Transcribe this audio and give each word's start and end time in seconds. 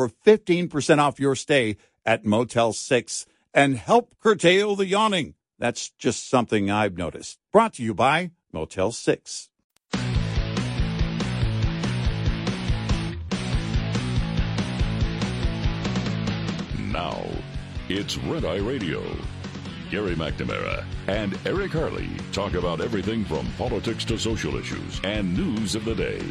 for 0.00 0.08
15% 0.24 0.98
off 0.98 1.20
your 1.20 1.36
stay 1.36 1.76
at 2.06 2.24
Motel 2.24 2.72
6 2.72 3.26
and 3.52 3.76
help 3.76 4.14
curtail 4.18 4.74
the 4.74 4.86
yawning. 4.86 5.34
That's 5.58 5.90
just 5.90 6.26
something 6.26 6.70
I've 6.70 6.96
noticed. 6.96 7.38
Brought 7.52 7.74
to 7.74 7.82
you 7.82 7.92
by 7.92 8.30
Motel 8.50 8.92
6. 8.92 9.50
Now, 16.78 17.22
it's 17.90 18.16
Red 18.16 18.46
Eye 18.46 18.56
Radio. 18.56 19.02
Gary 19.90 20.14
McNamara 20.14 20.82
and 21.08 21.38
Eric 21.44 21.72
Harley 21.72 22.08
talk 22.32 22.54
about 22.54 22.80
everything 22.80 23.26
from 23.26 23.46
politics 23.58 24.06
to 24.06 24.16
social 24.16 24.56
issues 24.56 24.98
and 25.04 25.36
news 25.36 25.74
of 25.74 25.84
the 25.84 25.94
day. 25.94 26.22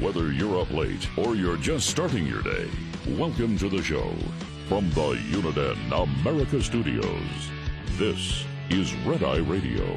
Whether 0.00 0.32
you're 0.32 0.60
up 0.60 0.72
late 0.72 1.08
or 1.16 1.36
you're 1.36 1.56
just 1.56 1.88
starting 1.88 2.26
your 2.26 2.42
day, 2.42 2.68
welcome 3.06 3.58
to 3.58 3.68
the 3.68 3.82
show. 3.82 4.14
From 4.68 4.88
the 4.90 5.14
Uniden 5.30 5.76
America 5.92 6.62
Studios, 6.62 7.50
this 7.98 8.44
is 8.70 8.94
Red 9.06 9.22
Eye 9.22 9.38
Radio. 9.38 9.96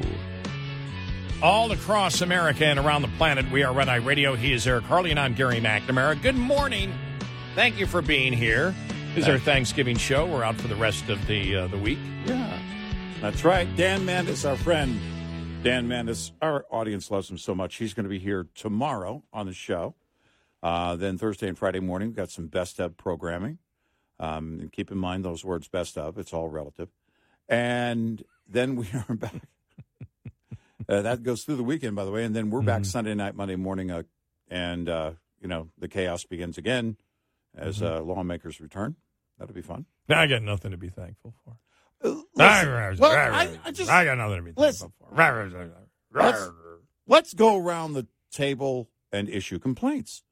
All 1.42 1.72
across 1.72 2.20
America 2.20 2.66
and 2.66 2.78
around 2.78 3.02
the 3.02 3.08
planet, 3.16 3.50
we 3.50 3.62
are 3.62 3.72
Red 3.72 3.88
Eye 3.88 3.96
Radio. 3.96 4.34
He 4.34 4.52
is 4.52 4.66
Eric 4.66 4.84
Harley, 4.84 5.10
and 5.10 5.18
I'm 5.18 5.34
Gary 5.34 5.60
McNamara. 5.60 6.20
Good 6.20 6.36
morning. 6.36 6.92
Thank 7.54 7.78
you 7.78 7.86
for 7.86 8.02
being 8.02 8.32
here. 8.32 8.74
This 9.14 9.24
is 9.24 9.28
our 9.28 9.38
Thanksgiving 9.38 9.96
show. 9.96 10.26
We're 10.26 10.44
out 10.44 10.56
for 10.56 10.68
the 10.68 10.76
rest 10.76 11.08
of 11.08 11.26
the 11.26 11.56
uh, 11.56 11.66
the 11.68 11.78
week. 11.78 11.98
Yeah, 12.26 12.58
that's 13.22 13.42
right. 13.42 13.74
Dan 13.74 14.02
Mandis, 14.02 14.48
our 14.48 14.56
friend. 14.56 15.00
Dan 15.62 15.88
Mandis, 15.88 16.32
our 16.42 16.66
audience 16.70 17.10
loves 17.10 17.30
him 17.30 17.38
so 17.38 17.54
much. 17.54 17.76
He's 17.76 17.94
going 17.94 18.04
to 18.04 18.10
be 18.10 18.18
here 18.18 18.46
tomorrow 18.54 19.24
on 19.32 19.46
the 19.46 19.54
show. 19.54 19.94
Uh, 20.62 20.96
then 20.96 21.18
Thursday 21.18 21.48
and 21.48 21.56
Friday 21.58 21.80
morning, 21.80 22.08
we've 22.08 22.16
got 22.16 22.30
some 22.30 22.46
best 22.48 22.78
of 22.80 22.96
programming. 22.96 23.58
Um, 24.20 24.58
and 24.60 24.72
keep 24.72 24.90
in 24.90 24.98
mind 24.98 25.24
those 25.24 25.44
words 25.44 25.68
best 25.68 25.96
of, 25.96 26.18
it's 26.18 26.32
all 26.32 26.48
relative. 26.48 26.88
And 27.48 28.24
then 28.48 28.74
we 28.76 28.88
are 29.08 29.14
back. 29.14 29.42
uh, 30.88 31.02
that 31.02 31.22
goes 31.22 31.44
through 31.44 31.56
the 31.56 31.62
weekend, 31.64 31.94
by 31.96 32.04
the 32.04 32.10
way. 32.10 32.24
And 32.24 32.34
then 32.34 32.50
we're 32.50 32.62
back 32.62 32.82
Mhm. 32.82 32.86
Sunday 32.86 33.14
night, 33.14 33.36
Monday 33.36 33.56
morning. 33.56 33.90
Uh, 33.90 34.02
and, 34.48 34.88
uh, 34.88 35.12
you 35.40 35.46
know, 35.48 35.68
the 35.78 35.86
chaos 35.88 36.24
begins 36.24 36.58
again 36.58 36.96
as 37.56 37.80
uh, 37.82 38.00
lawmakers 38.02 38.60
return. 38.60 38.96
That'll 39.38 39.54
be 39.54 39.62
fun. 39.62 39.86
Now 40.08 40.20
I 40.20 40.26
got 40.26 40.42
nothing 40.42 40.72
to 40.72 40.76
be 40.76 40.88
thankful 40.88 41.34
for. 41.44 41.56
Well, 42.02 42.24
well, 43.00 43.12
I, 43.12 43.58
I 43.64 43.70
just 43.72 43.90
I 43.90 44.04
got 44.04 44.18
nothing 44.18 44.36
to 44.38 44.42
be 44.42 44.52
Listen. 44.56 44.88
thankful 44.88 45.08
for. 45.10 45.14
Let's- 46.12 46.50
let's 47.06 47.34
go 47.34 47.56
around 47.56 47.92
the 47.92 48.06
table 48.32 48.88
and 49.12 49.28
issue 49.28 49.58
complaints. 49.58 50.22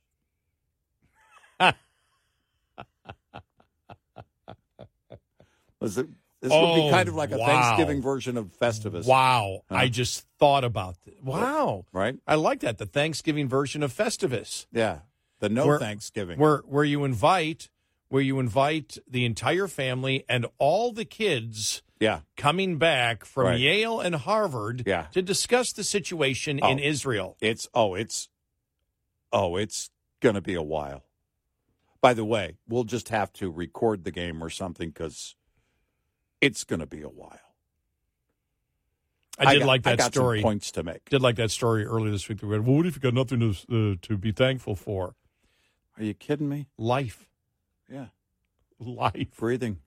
Was 5.81 5.99
it- 5.99 6.09
this 6.41 6.53
would 6.53 6.75
be 6.75 6.81
Oh, 6.83 6.91
kind 6.91 7.09
of 7.09 7.15
oh, 7.15 7.19
like 7.19 7.33
a 7.33 7.39
wow. 7.39 7.47
Thanksgiving 7.47 8.03
version 8.03 8.37
of 8.37 8.53
Festivus, 8.59 9.07
Wow. 9.07 9.63
Huh? 9.69 9.75
I 9.77 9.89
just 9.89 10.27
thought 10.39 10.65
about 10.65 10.97
that. 11.05 11.23
Wow. 11.25 11.87
right? 11.93 12.17
I 12.27 12.35
like 12.37 12.61
that. 12.61 12.79
The 12.79 12.87
Thanksgiving 12.87 13.49
version 13.49 13.83
of 13.83 13.93
Festivus. 13.93 14.67
Yeah, 14.71 15.01
the 15.41 15.49
no 15.49 15.67
Where- 15.67 15.79
Thanksgiving. 15.79 16.39
where 16.39 16.59
where 16.67 16.85
you 16.85 17.05
invite 17.05 17.69
where 18.09 18.23
you 18.23 18.39
invite 18.39 18.99
the 19.09 19.25
entire 19.25 19.67
family 19.67 20.25
and 20.29 20.47
all 20.59 20.93
the 20.93 21.05
kids 21.05 21.83
yeah, 21.99 22.21
coming 22.37 22.77
back 22.79 23.25
from 23.25 23.47
Right. 23.47 23.59
Yale 23.61 23.99
and 24.01 24.15
Harvard 24.15 24.85
Yeah. 24.87 25.07
to 25.13 25.23
discuss 25.23 25.73
the 25.73 25.83
situation 25.83 26.59
in 26.59 26.79
Oh. 26.79 26.83
Israel. 26.83 27.37
it's 27.41 27.67
oh, 27.75 27.95
it's 27.95 28.29
oh, 29.33 29.57
it's 29.57 29.91
gonna 30.21 30.41
be 30.43 30.55
a 30.55 30.63
while. 30.63 31.03
By 32.01 32.15
the 32.15 32.25
way, 32.25 32.59
we'll 32.69 32.85
just 32.85 33.09
have 33.09 33.33
to 33.35 33.51
record 33.51 34.05
the 34.05 34.13
game 34.13 34.43
or 34.45 34.51
something 34.51 34.91
because 34.91 35.35
it's 36.41 36.65
gonna 36.65 36.87
be 36.87 37.03
a 37.03 37.09
while. 37.09 37.39
I 39.39 39.53
did 39.53 39.61
got- 39.61 39.67
like 39.67 39.87
I 39.87 39.97
that 39.97 40.15
story. 40.15 40.41
points 40.43 40.71
to 40.73 40.83
make. 40.83 41.09
Did 41.11 41.21
like 41.21 41.37
that 41.37 41.51
story 41.51 41.85
earlier 41.85 42.11
this 42.11 42.29
week. 42.29 42.41
We 42.43 42.49
went, 42.49 42.65
well, 42.65 42.77
what 42.77 42.87
if 42.87 42.97
you 42.97 43.01
got 43.03 43.13
nothing 43.15 43.41
to 43.41 43.51
uh, 43.93 43.97
to 44.03 44.17
be 44.17 44.33
thankful 44.33 44.75
for? 44.75 45.15
Are 45.99 46.05
you 46.05 46.15
kidding 46.15 46.49
me? 46.49 46.69
Life, 46.79 47.27
Yeah, 47.91 48.07
life, 48.79 49.29
breathing. 49.39 49.79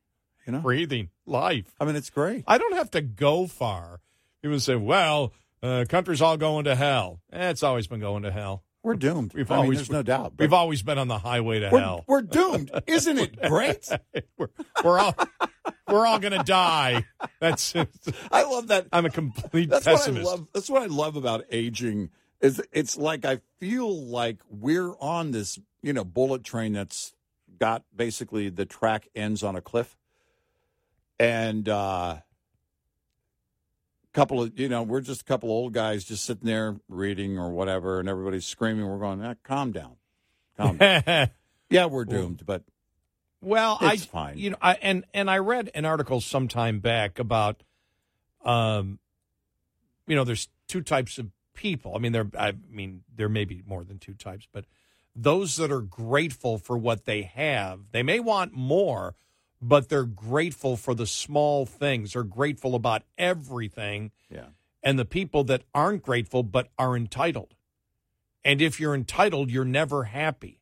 You 0.46 0.54
know, 0.54 0.60
breathing, 0.60 1.10
life. 1.28 1.74
I 1.80 1.86
mean, 1.86 1.96
it's 1.96 2.10
great. 2.10 2.44
I 2.48 2.58
don't 2.58 2.74
have 2.76 2.90
to 2.92 3.02
go 3.02 3.46
far. 3.48 4.00
People 4.42 4.60
say, 4.60 4.76
"Well, 4.76 5.34
uh, 5.62 5.86
country's 5.88 6.22
all 6.22 6.38
going 6.38 6.66
to 6.66 6.76
hell." 6.76 7.20
Eh, 7.32 7.50
it's 7.50 7.62
always 7.62 7.86
been 7.88 8.00
going 8.00 8.24
to 8.24 8.32
hell. 8.32 8.64
We're 8.82 8.96
doomed. 8.96 9.34
We've 9.34 9.50
I 9.52 9.56
mean, 9.56 9.64
always- 9.64 9.78
there's 9.80 9.92
no 9.92 10.02
doubt. 10.04 10.34
We've 10.40 10.54
always 10.54 10.82
been 10.82 10.98
on 10.98 11.08
the 11.08 11.20
highway 11.20 11.60
to 11.60 11.70
we're, 11.72 11.80
hell. 11.80 12.04
we're 12.08 12.22
doomed. 12.22 12.72
Isn't 12.88 13.18
it 13.20 13.40
great? 13.42 13.88
we're, 14.38 14.48
we're 14.84 14.98
all 15.00 15.16
we're 15.90 16.06
all 16.06 16.20
gonna 16.20 16.44
die. 16.44 17.06
That's 17.40 17.76
I 18.32 18.44
love 18.44 18.68
that. 18.68 18.88
I'm 18.92 19.06
a 19.06 19.10
complete 19.10 19.70
That's 19.70 19.86
pessimist. 19.86 20.24
what 20.26 20.30
I 20.30 20.36
love. 20.36 20.48
That's 20.54 20.70
what 20.70 20.82
I 20.84 20.86
love 20.88 21.16
about 21.16 21.46
aging. 21.52 22.10
Is 22.42 22.62
it's 22.72 22.98
like 22.98 23.26
I 23.26 23.40
feel 23.60 24.06
like 24.06 24.40
we're 24.50 24.94
on 25.00 25.32
this, 25.32 25.60
you 25.82 25.94
know, 25.94 26.04
bullet 26.04 26.44
train 26.44 26.74
that's 26.74 27.14
got 27.60 27.84
basically 27.96 28.50
the 28.50 28.66
track 28.66 29.08
ends 29.16 29.44
on 29.44 29.56
a 29.56 29.62
cliff, 29.62 29.98
and 31.20 31.68
uh 31.68 32.18
couple 34.14 34.42
of 34.42 34.60
you 34.60 34.68
know 34.70 34.84
we're 34.84 35.02
just 35.02 35.22
a 35.22 35.26
couple 35.26 35.50
of 35.50 35.54
old 35.54 35.74
guys 35.74 36.04
just 36.04 36.26
sitting 36.26 36.46
there 36.46 36.78
reading 36.88 37.38
or 37.38 37.52
whatever, 37.52 38.00
and 38.00 38.10
everybody's 38.10 38.46
screaming. 38.46 38.88
We're 38.88 38.98
going, 39.00 39.24
ah, 39.24 39.36
calm 39.44 39.72
down, 39.72 39.96
calm 40.58 40.78
down. 40.78 41.30
yeah, 41.70 41.86
we're 41.86 42.06
doomed, 42.06 42.46
but 42.46 42.64
well, 43.42 43.78
It's 43.82 44.04
I 44.04 44.06
fine. 44.06 44.38
you 44.38 44.50
know, 44.52 44.58
I 44.62 44.76
and 44.82 45.06
and 45.14 45.30
I 45.30 45.38
read 45.38 45.72
an 45.74 45.86
article 45.86 46.22
sometime 46.22 46.80
back 46.80 47.20
about, 47.20 47.64
um, 48.44 49.00
you 50.08 50.16
know, 50.16 50.24
there's 50.24 50.50
two 50.68 50.82
types 50.82 51.18
of 51.18 51.28
people. 51.54 51.96
I 51.96 52.00
mean, 52.00 52.12
there, 52.12 52.30
I 52.38 52.54
mean, 52.70 53.04
there 53.16 53.30
may 53.30 53.46
be 53.46 53.64
more 53.66 53.84
than 53.84 54.00
two 54.00 54.14
types, 54.14 54.48
but 54.52 54.66
those 55.16 55.56
that 55.58 55.72
are 55.72 55.82
grateful 55.82 56.58
for 56.58 56.78
what 56.78 57.06
they 57.06 57.24
have, 57.24 57.92
they 57.92 58.04
may 58.04 58.20
want 58.20 58.54
more, 58.54 59.16
but 59.62 59.90
they're 59.90 60.06
grateful 60.06 60.78
for 60.78 60.94
the 60.94 61.06
small 61.08 61.66
things. 61.66 62.14
They're 62.14 62.24
grateful 62.24 62.76
about 62.76 63.04
everything. 63.18 64.12
yeah, 64.30 64.48
and 64.84 64.98
the 64.98 65.06
people 65.06 65.44
that 65.46 65.64
aren't 65.74 66.04
grateful 66.04 66.44
but 66.44 66.70
are 66.78 66.96
entitled. 66.96 67.56
And 68.46 68.62
if 68.62 68.80
you're 68.80 68.96
entitled, 68.96 69.52
you're 69.52 69.66
never 69.66 70.06
happy. 70.06 70.59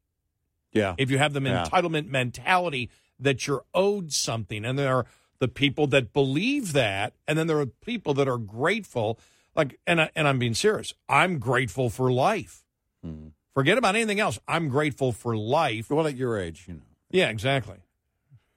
Yeah, 0.74 0.96
If 0.98 1.10
you 1.12 1.18
have 1.18 1.34
the 1.34 1.42
Yeah. 1.42 1.64
entitlement 1.66 2.08
mentality 2.08 2.90
that 3.20 3.48
you're 3.48 3.64
owed 3.74 4.12
something, 4.12 4.64
and 4.66 4.78
there 4.78 4.96
are 4.96 5.06
the 5.40 5.48
people 5.48 5.88
that 5.88 6.14
believe 6.14 6.74
that, 6.74 7.14
and 7.28 7.38
then 7.38 7.48
there 7.48 7.60
are 7.60 7.66
people 7.66 8.14
that 8.16 8.28
are 8.28 8.38
grateful. 8.38 9.20
Like, 9.56 9.80
and 9.88 10.02
I, 10.02 10.10
and 10.16 10.28
I'm 10.28 10.38
being 10.40 10.54
serious. 10.54 10.94
I'm 11.10 11.40
grateful 11.40 11.90
for 11.90 12.12
life. 12.12 12.64
Mhm. 13.06 13.32
Forget 13.54 13.78
about 13.80 13.96
anything 13.96 14.20
else. 14.20 14.38
I'm 14.48 14.70
grateful 14.70 15.12
for 15.12 15.36
life. 15.36 15.90
well, 15.90 16.06
at 16.06 16.16
your 16.16 16.38
age, 16.40 16.66
you 16.68 16.76
know, 16.76 16.82
Yeah, 17.10 17.30
exactly. 17.30 17.78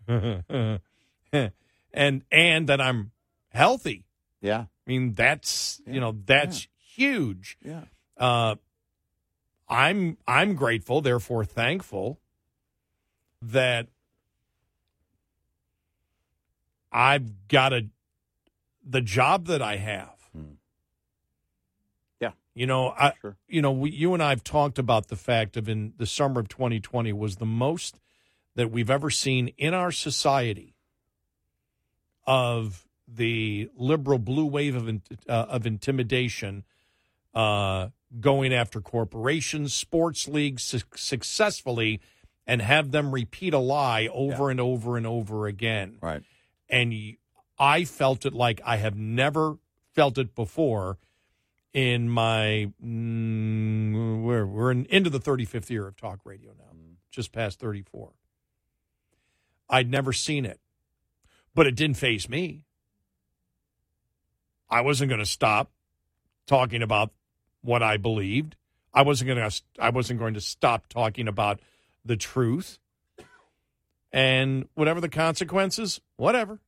and 1.92 2.24
and 2.30 2.68
that 2.68 2.80
I'm 2.80 3.12
healthy. 3.50 4.06
yeah, 4.40 4.60
I 4.60 4.90
mean, 4.90 5.12
that's 5.12 5.80
Yeah. 5.86 5.92
you 5.94 6.00
know 6.00 6.12
that's 6.24 6.68
huge. 6.94 7.56
yeah, 7.64 7.84
Uh, 8.16 8.56
I'm 9.70 10.18
I'm 10.26 10.54
grateful, 10.54 11.00
therefore 11.00 11.44
thankful 11.44 12.18
that 13.40 13.86
I've 16.92 17.48
got 17.48 17.72
a 17.72 17.86
the 18.84 19.00
job 19.00 19.46
that 19.46 19.62
I 19.62 19.76
have. 19.76 20.16
Hmm. 20.34 20.54
Yeah. 22.20 22.32
You 22.54 22.66
know, 22.66 22.88
I, 22.88 23.12
Sure. 23.20 23.36
you 23.46 23.62
know, 23.62 23.70
we, 23.70 23.90
you 23.90 24.12
and 24.12 24.22
I 24.22 24.30
have 24.30 24.42
talked 24.42 24.78
about 24.78 25.06
the 25.08 25.16
fact 25.16 25.56
of 25.56 25.68
in 25.68 25.92
the 25.96 26.06
summer 26.06 26.40
of 26.40 26.48
2020 26.48 27.12
was 27.12 27.36
the 27.36 27.46
most 27.46 28.00
that 28.56 28.70
we've 28.72 28.90
ever 28.90 29.10
seen 29.10 29.48
in 29.56 29.72
our 29.74 29.92
society 29.92 30.74
of 32.26 32.88
the 33.06 33.70
liberal 33.76 34.18
blue 34.18 34.46
wave 34.46 34.74
of 34.74 34.88
uh, 34.88 35.46
of 35.48 35.66
intimidation 35.66 36.64
uh, 37.34 37.88
going 38.18 38.52
after 38.52 38.80
corporations, 38.80 39.72
sports 39.74 40.26
leagues 40.26 40.64
su- 40.64 40.80
successfully, 40.96 42.00
and 42.46 42.60
have 42.62 42.90
them 42.90 43.12
repeat 43.12 43.54
a 43.54 43.58
lie 43.58 44.08
over 44.12 44.50
and 44.50 44.60
over 44.60 44.96
and 44.96 45.06
over 45.06 45.46
again 45.46 45.98
Right. 46.02 46.22
and 46.68 46.90
y- 46.90 47.16
I 47.58 47.84
felt 47.84 48.24
it 48.26 48.32
like 48.32 48.60
I 48.64 48.76
have 48.78 48.96
never 48.96 49.58
felt 49.94 50.16
it 50.18 50.34
before 50.34 50.98
in 51.72 52.08
my 52.08 52.72
mm, 52.84 54.22
we're 54.22 54.46
we're 54.46 54.70
in, 54.72 54.86
into 54.86 55.10
the 55.10 55.20
35th 55.20 55.70
year 55.70 55.86
of 55.86 55.96
talk 55.96 56.20
radio 56.24 56.52
now, 56.58 56.64
just 57.12 57.32
past 57.32 57.60
34. 57.60 58.12
I'd 59.68 59.88
never 59.90 60.12
seen 60.12 60.44
it, 60.44 60.58
but 61.54 61.66
it 61.66 61.76
didn't 61.76 61.96
phase 61.98 62.28
me. 62.28 62.64
I 64.68 64.80
wasn't 64.80 65.10
going 65.10 65.20
to 65.20 65.26
stop 65.26 65.70
talking 66.46 66.82
about 66.82 67.12
what 67.62 67.82
I 67.82 67.96
believed. 67.96 68.56
I 68.92 69.02
wasn't 69.02 69.28
going 69.28 69.50
to 69.50 69.62
I 69.78 69.90
wasn't 69.90 70.18
going 70.18 70.34
to 70.34 70.40
stop 70.40 70.88
talking 70.88 71.28
about 71.28 71.60
the 72.04 72.16
truth. 72.16 72.78
And 74.12 74.68
whatever 74.74 75.00
the 75.00 75.08
consequences, 75.08 76.00
whatever. 76.16 76.58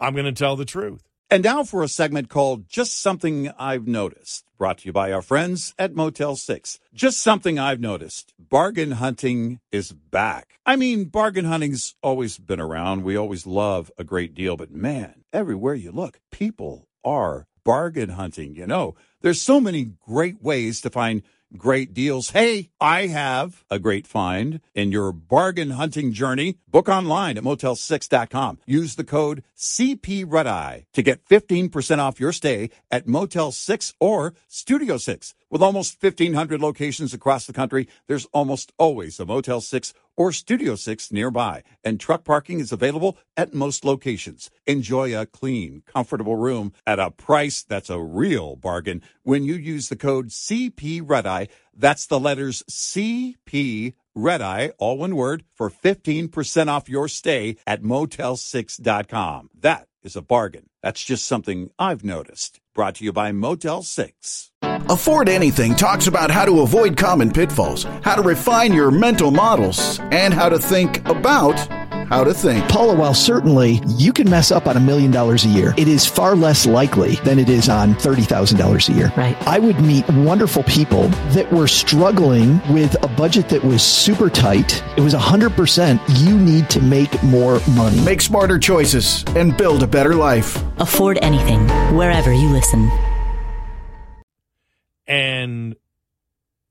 I'm 0.00 0.14
going 0.14 0.24
to 0.24 0.32
tell 0.32 0.56
the 0.56 0.64
truth. 0.64 1.04
And 1.30 1.42
now 1.42 1.64
for 1.64 1.82
a 1.82 1.88
segment 1.88 2.28
called 2.28 2.68
Just 2.68 3.00
Something 3.00 3.50
I've 3.58 3.86
Noticed, 3.86 4.44
brought 4.58 4.78
to 4.78 4.86
you 4.86 4.92
by 4.92 5.10
our 5.10 5.22
friends 5.22 5.74
at 5.78 5.94
Motel 5.94 6.36
6. 6.36 6.78
Just 6.92 7.20
something 7.20 7.58
I've 7.58 7.80
noticed. 7.80 8.34
Bargain 8.38 8.92
hunting 8.92 9.60
is 9.72 9.92
back. 9.92 10.58
I 10.66 10.76
mean, 10.76 11.06
bargain 11.06 11.46
hunting's 11.46 11.94
always 12.02 12.38
been 12.38 12.60
around. 12.60 13.04
We 13.04 13.16
always 13.16 13.46
love 13.46 13.90
a 13.96 14.04
great 14.04 14.34
deal, 14.34 14.56
but 14.56 14.70
man, 14.70 15.24
everywhere 15.32 15.74
you 15.74 15.92
look, 15.92 16.20
people 16.30 16.88
are 17.04 17.46
bargain 17.64 18.10
hunting. 18.10 18.54
You 18.54 18.66
know, 18.66 18.94
there's 19.22 19.42
so 19.42 19.60
many 19.60 19.92
great 20.06 20.42
ways 20.42 20.80
to 20.82 20.90
find 20.90 21.22
great 21.56 21.94
deals. 21.94 22.30
Hey, 22.30 22.70
I 22.80 23.06
have 23.06 23.64
a 23.70 23.78
great 23.78 24.06
find 24.06 24.60
in 24.74 24.92
your 24.92 25.12
bargain 25.12 25.70
hunting 25.70 26.12
journey. 26.12 26.58
Book 26.68 26.88
online 26.88 27.38
at 27.38 27.44
motel6.com. 27.44 28.58
Use 28.66 28.96
the 28.96 29.04
code 29.04 29.42
CP 29.56 30.84
to 30.92 31.02
get 31.02 31.24
15% 31.26 31.98
off 31.98 32.20
your 32.20 32.32
stay 32.32 32.70
at 32.90 33.06
Motel 33.06 33.52
6 33.52 33.94
or 34.00 34.34
Studio 34.48 34.96
6. 34.96 35.34
With 35.54 35.62
almost 35.62 36.02
1,500 36.02 36.60
locations 36.60 37.14
across 37.14 37.46
the 37.46 37.52
country, 37.52 37.86
there's 38.08 38.26
almost 38.32 38.72
always 38.76 39.20
a 39.20 39.24
Motel 39.24 39.60
6 39.60 39.94
or 40.16 40.32
Studio 40.32 40.74
6 40.74 41.12
nearby, 41.12 41.62
and 41.84 42.00
truck 42.00 42.24
parking 42.24 42.58
is 42.58 42.72
available 42.72 43.16
at 43.36 43.54
most 43.54 43.84
locations. 43.84 44.50
Enjoy 44.66 45.16
a 45.16 45.26
clean, 45.26 45.84
comfortable 45.86 46.34
room 46.34 46.72
at 46.88 46.98
a 46.98 47.12
price 47.12 47.62
that's 47.62 47.88
a 47.88 48.00
real 48.00 48.56
bargain 48.56 49.00
when 49.22 49.44
you 49.44 49.54
use 49.54 49.88
the 49.88 49.94
code 49.94 50.30
CP 50.30 51.00
Red 51.08 51.24
Eye. 51.24 51.46
That's 51.72 52.04
the 52.04 52.18
letters 52.18 52.64
CP 52.68 53.94
Red 54.14 54.40
Eye, 54.42 54.72
all 54.78 54.98
one 54.98 55.16
word, 55.16 55.44
for 55.54 55.68
15% 55.70 56.68
off 56.68 56.88
your 56.88 57.08
stay 57.08 57.56
at 57.66 57.82
motel6.com. 57.82 59.50
That 59.58 59.88
is 60.02 60.16
a 60.16 60.22
bargain. 60.22 60.68
That's 60.82 61.02
just 61.02 61.26
something 61.26 61.70
I've 61.78 62.04
noticed. 62.04 62.60
Brought 62.74 62.96
to 62.96 63.04
you 63.04 63.12
by 63.12 63.32
Motel 63.32 63.82
6. 63.82 64.50
Afford 64.62 65.28
Anything 65.28 65.74
talks 65.74 66.06
about 66.06 66.30
how 66.30 66.44
to 66.44 66.60
avoid 66.60 66.96
common 66.96 67.30
pitfalls, 67.32 67.84
how 68.02 68.14
to 68.16 68.22
refine 68.22 68.72
your 68.72 68.90
mental 68.90 69.30
models, 69.30 69.98
and 70.10 70.34
how 70.34 70.48
to 70.48 70.58
think 70.58 71.06
about 71.08 71.56
how 72.08 72.24
to 72.24 72.34
think. 72.34 72.68
Paula, 72.68 72.94
while 72.94 73.14
certainly 73.14 73.80
you 73.86 74.12
can 74.12 74.28
mess 74.28 74.50
up 74.50 74.66
on 74.66 74.76
a 74.76 74.80
million 74.80 75.10
dollars 75.10 75.44
a 75.44 75.48
year, 75.48 75.74
it 75.76 75.88
is 75.88 76.06
far 76.06 76.34
less 76.34 76.66
likely 76.66 77.16
than 77.16 77.38
it 77.38 77.48
is 77.48 77.68
on 77.68 77.94
$30,000 77.94 78.88
a 78.88 78.92
year. 78.92 79.12
Right. 79.16 79.36
I 79.46 79.58
would 79.58 79.80
meet 79.80 80.08
wonderful 80.10 80.62
people 80.64 81.08
that 81.32 81.50
were 81.52 81.66
struggling 81.66 82.60
with 82.72 83.02
a 83.02 83.08
budget 83.08 83.48
that 83.48 83.62
was 83.62 83.82
super 83.82 84.28
tight. 84.30 84.82
It 84.96 85.00
was 85.00 85.14
100% 85.14 86.00
you 86.26 86.38
need 86.38 86.70
to 86.70 86.80
make 86.80 87.22
more 87.22 87.60
money. 87.70 88.00
Make 88.04 88.20
smarter 88.20 88.58
choices 88.58 89.24
and 89.36 89.56
build 89.56 89.82
a 89.82 89.86
better 89.86 90.14
life. 90.14 90.62
Afford 90.78 91.18
anything, 91.22 91.68
wherever 91.96 92.32
you 92.32 92.48
listen. 92.48 92.90
And 95.06 95.76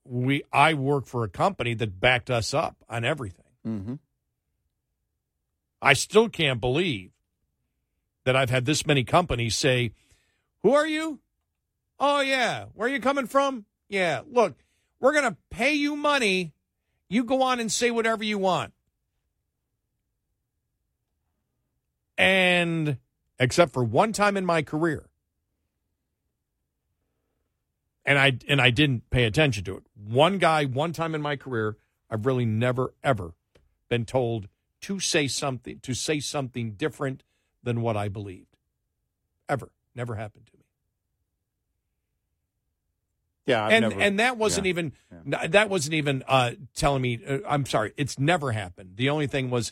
we 0.06 0.44
I 0.52 0.74
work 0.74 1.06
for 1.06 1.24
a 1.24 1.30
company 1.30 1.74
that 1.76 2.00
backed 2.00 2.30
us 2.30 2.54
up 2.54 2.76
on 2.90 3.06
everything. 3.06 3.46
Mm-hmm. 3.66 3.94
I 5.84 5.94
still 5.94 6.30
can't 6.30 6.62
believe 6.62 7.12
that 8.24 8.36
I've 8.36 8.50
had 8.50 8.66
this 8.66 8.88
many 8.88 9.04
companies 9.04 9.56
say, 9.56 9.92
Who 10.64 10.74
are 10.74 10.88
you? 10.88 11.20
Oh, 12.00 12.22
yeah. 12.22 12.66
Where 12.74 12.88
are 12.88 12.92
you 12.92 13.02
coming 13.02 13.28
from? 13.28 13.66
Yeah. 13.90 14.22
Look, 14.26 14.64
we're 15.00 15.12
going 15.12 15.30
to 15.30 15.38
pay 15.52 15.74
you 15.74 15.96
money. 15.96 16.54
You 17.10 17.26
go 17.26 17.42
on 17.42 17.60
and 17.60 17.72
say 17.72 17.92
whatever 17.92 18.24
you 18.24 18.38
want. 18.38 18.74
And 22.18 22.98
except 23.38 23.74
for 23.74 23.84
one 23.84 24.14
time 24.14 24.38
in 24.38 24.46
my 24.46 24.62
career, 24.62 25.10
and 28.06 28.18
I 28.18 28.38
and 28.48 28.62
I 28.62 28.70
didn't 28.70 29.10
pay 29.10 29.26
attention 29.26 29.64
to 29.66 29.78
it. 29.78 29.84
One 29.96 30.38
guy, 30.38 30.66
one 30.66 30.94
time 30.94 31.16
in 31.16 31.22
my 31.22 31.36
career, 31.36 31.78
I've 32.10 32.26
really 32.26 32.46
never 32.46 32.94
ever 33.04 33.34
been 33.90 34.06
told 34.06 34.48
to 34.84 35.00
say 35.00 35.28
something 35.28 35.80
to 35.80 35.94
say 35.94 36.20
something 36.20 36.72
different 36.72 37.24
than 37.64 37.82
what 37.82 37.96
I 37.96 38.10
believed. 38.10 38.58
Ever, 39.48 39.72
never 39.96 40.16
happened 40.16 40.46
to 40.48 40.58
me. 40.58 40.64
Yeah, 43.46 43.66
I've 43.66 43.72
and 43.74 43.82
never- 43.84 44.02
and 44.02 44.20
that 44.20 44.38
wasn't 44.38 44.66
yeah, 44.66 44.70
even 44.70 44.94
that 45.52 45.70
wasn't 45.70 45.96
even 45.96 46.24
uh, 46.28 46.52
telling 46.76 47.02
me. 47.02 47.20
Uh, 47.26 47.40
I'm 47.48 47.66
sorry, 47.66 47.94
it's 47.98 48.20
never 48.20 48.52
happened. 48.52 48.96
The 48.96 49.10
only 49.10 49.28
thing 49.28 49.50
was, 49.50 49.72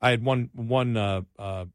I 0.00 0.10
had 0.10 0.24
one 0.24 0.50
one 0.54 0.96
uh, 0.96 1.22
uh, 1.38 1.66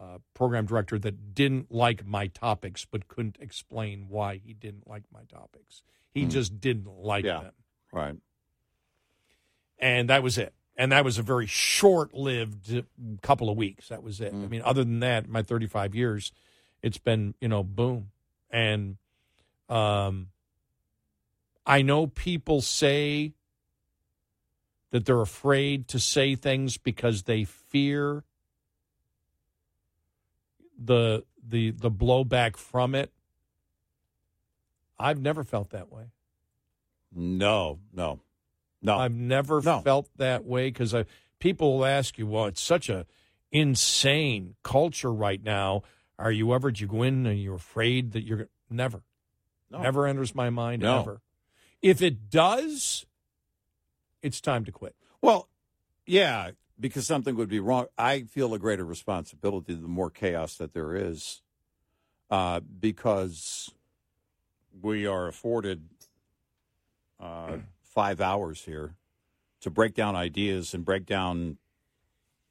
uh, 0.00 0.18
program 0.34 0.66
director 0.66 0.98
that 0.98 1.34
didn't 1.34 1.72
like 1.72 2.06
my 2.06 2.28
topics, 2.28 2.84
but 2.88 3.08
couldn't 3.08 3.36
explain 3.40 4.06
why 4.08 4.36
he 4.36 4.52
didn't 4.52 4.88
like 4.88 5.04
my 5.12 5.22
topics. 5.28 5.82
He 6.12 6.26
just 6.26 6.60
didn't 6.60 6.86
like. 6.86 7.24
Yeah. 7.24 7.40
them, 7.40 7.52
right. 7.92 8.16
and 9.78 10.08
that 10.10 10.22
was 10.22 10.38
it. 10.38 10.54
And 10.76 10.90
that 10.92 11.04
was 11.04 11.18
a 11.18 11.22
very 11.22 11.46
short-lived 11.46 12.84
couple 13.20 13.50
of 13.50 13.56
weeks. 13.56 13.88
That 13.88 14.02
was 14.02 14.20
it. 14.20 14.32
I 14.32 14.36
mean, 14.36 14.62
other 14.64 14.84
than 14.84 15.00
that, 15.00 15.28
my 15.28 15.42
35 15.42 15.94
years, 15.94 16.32
it's 16.82 16.98
been 16.98 17.34
you 17.40 17.48
know 17.48 17.62
boom, 17.62 18.10
and 18.50 18.96
um, 19.68 20.28
I 21.66 21.82
know 21.82 22.06
people 22.06 22.60
say 22.60 23.32
that 24.90 25.06
they're 25.06 25.20
afraid 25.20 25.88
to 25.88 25.98
say 25.98 26.34
things 26.34 26.76
because 26.76 27.22
they 27.24 27.44
fear 27.44 28.24
the 30.82 31.24
the 31.46 31.70
the 31.70 31.90
blowback 31.90 32.56
from 32.56 32.94
it. 32.94 33.12
I've 34.98 35.20
never 35.20 35.44
felt 35.44 35.70
that 35.70 35.90
way. 35.90 36.04
No, 37.14 37.78
no, 37.92 38.20
no. 38.82 38.98
I've 38.98 39.14
never 39.14 39.62
No. 39.62 39.80
felt 39.80 40.08
that 40.16 40.44
way 40.44 40.68
because 40.68 40.94
people 41.38 41.78
will 41.78 41.84
ask 41.86 42.18
you, 42.18 42.26
"Well, 42.26 42.46
it's 42.46 42.60
such 42.60 42.88
a 42.88 43.06
insane 43.50 44.56
culture 44.62 45.12
right 45.12 45.42
now. 45.42 45.82
Are 46.18 46.32
you 46.32 46.54
ever? 46.54 46.70
Do 46.70 46.80
you 46.82 46.86
go 46.88 47.02
in 47.02 47.26
and 47.26 47.40
you're 47.40 47.56
afraid 47.56 48.12
that 48.12 48.22
you're 48.22 48.48
never, 48.70 49.02
No. 49.70 49.82
never 49.82 50.06
enters 50.06 50.34
my 50.34 50.50
mind 50.50 50.82
No. 50.82 51.00
ever. 51.00 51.22
If 51.82 52.00
it 52.00 52.30
does, 52.30 53.06
it's 54.22 54.40
time 54.40 54.64
to 54.64 54.72
quit. 54.72 54.94
Well, 55.20 55.48
yeah, 56.06 56.52
because 56.78 57.06
something 57.06 57.34
would 57.36 57.48
be 57.48 57.60
wrong. 57.60 57.86
I 57.98 58.22
feel 58.22 58.54
a 58.54 58.58
greater 58.58 58.84
responsibility 58.84 59.74
the 59.74 59.88
more 59.88 60.10
chaos 60.10 60.56
that 60.56 60.72
there 60.74 60.94
is, 60.94 61.42
uh, 62.30 62.60
because 62.60 63.74
we 64.80 65.06
are 65.06 65.28
afforded 65.28 65.88
uh, 67.20 67.58
five 67.94 68.20
hours 68.20 68.62
here 68.62 68.96
to 69.60 69.70
break 69.70 69.94
down 69.94 70.16
ideas 70.16 70.74
and 70.74 70.84
break 70.84 71.06
down 71.06 71.58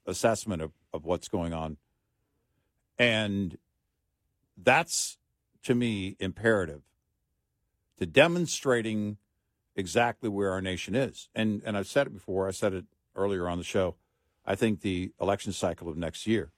assessment 0.05 0.61
of, 0.61 0.71
of 0.93 1.05
what's 1.05 1.27
going 1.27 1.53
on. 1.53 1.77
And 2.97 3.57
that's, 4.57 5.17
to 5.63 5.75
me, 5.75 6.15
imperative 6.19 6.81
to 7.97 8.07
demonstrating 8.07 9.17
exactly 9.75 10.27
where 10.27 10.51
our 10.51 10.61
nation 10.61 10.95
is. 10.95 11.29
And 11.35 11.61
and 11.63 11.77
I've 11.77 11.87
said 11.87 12.07
it 12.07 12.13
before. 12.13 12.47
I 12.47 12.51
said 12.51 12.73
it 12.73 12.85
earlier 13.15 13.47
on 13.47 13.59
the 13.59 13.63
show. 13.63 13.95
I 14.43 14.55
think 14.55 14.81
the 14.81 15.11
election 15.21 15.53
cycle 15.53 15.87
of 15.87 15.97
next 15.97 16.25
year 16.25 16.51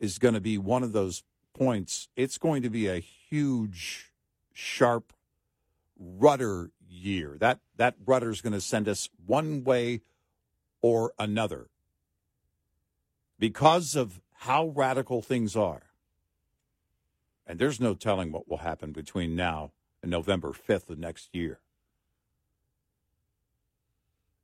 is 0.00 0.18
going 0.18 0.34
to 0.34 0.40
be 0.40 0.58
one 0.58 0.82
of 0.82 0.92
those 0.92 1.22
points, 1.54 2.08
it's 2.16 2.38
going 2.38 2.62
to 2.62 2.70
be 2.70 2.88
a 2.88 2.98
huge, 2.98 4.10
sharp 4.52 5.12
rudder 5.96 6.70
year. 6.92 7.36
That 7.40 7.60
that 7.76 7.94
rudder 8.04 8.30
is 8.30 8.40
going 8.40 8.52
to 8.52 8.60
send 8.60 8.88
us 8.88 9.08
one 9.24 9.64
way 9.64 10.02
or 10.80 11.12
another 11.18 11.68
because 13.38 13.96
of 13.96 14.20
how 14.32 14.68
radical 14.68 15.22
things 15.22 15.56
are. 15.56 15.82
And 17.46 17.58
there's 17.58 17.80
no 17.80 17.94
telling 17.94 18.32
what 18.32 18.48
will 18.48 18.58
happen 18.58 18.92
between 18.92 19.34
now 19.34 19.72
and 20.02 20.10
November 20.10 20.52
5th 20.52 20.90
of 20.90 20.98
next 20.98 21.34
year. 21.34 21.60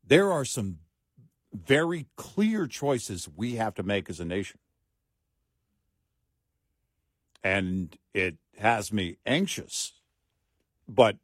There 0.05 0.33
are 0.33 0.45
some 0.45 0.79
very 1.53 2.07
clear 2.17 2.67
choices 2.67 3.29
we 3.35 3.55
have 3.55 3.75
to 3.75 3.83
make 3.83 4.09
as 4.09 4.21
a 4.21 4.25
nation. 4.25 4.59
And 7.43 7.97
it 8.15 8.37
has 8.59 8.93
me 8.93 9.19
anxious, 9.25 9.93
but 10.89 11.17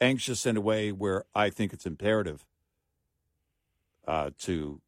anxious 0.00 0.46
in 0.46 0.56
a 0.56 0.60
way 0.60 0.92
where 0.92 1.24
I 1.34 1.50
think 1.50 1.72
it's 1.72 1.86
imperative 1.86 2.44
uh, 4.06 4.30
to 4.40 4.80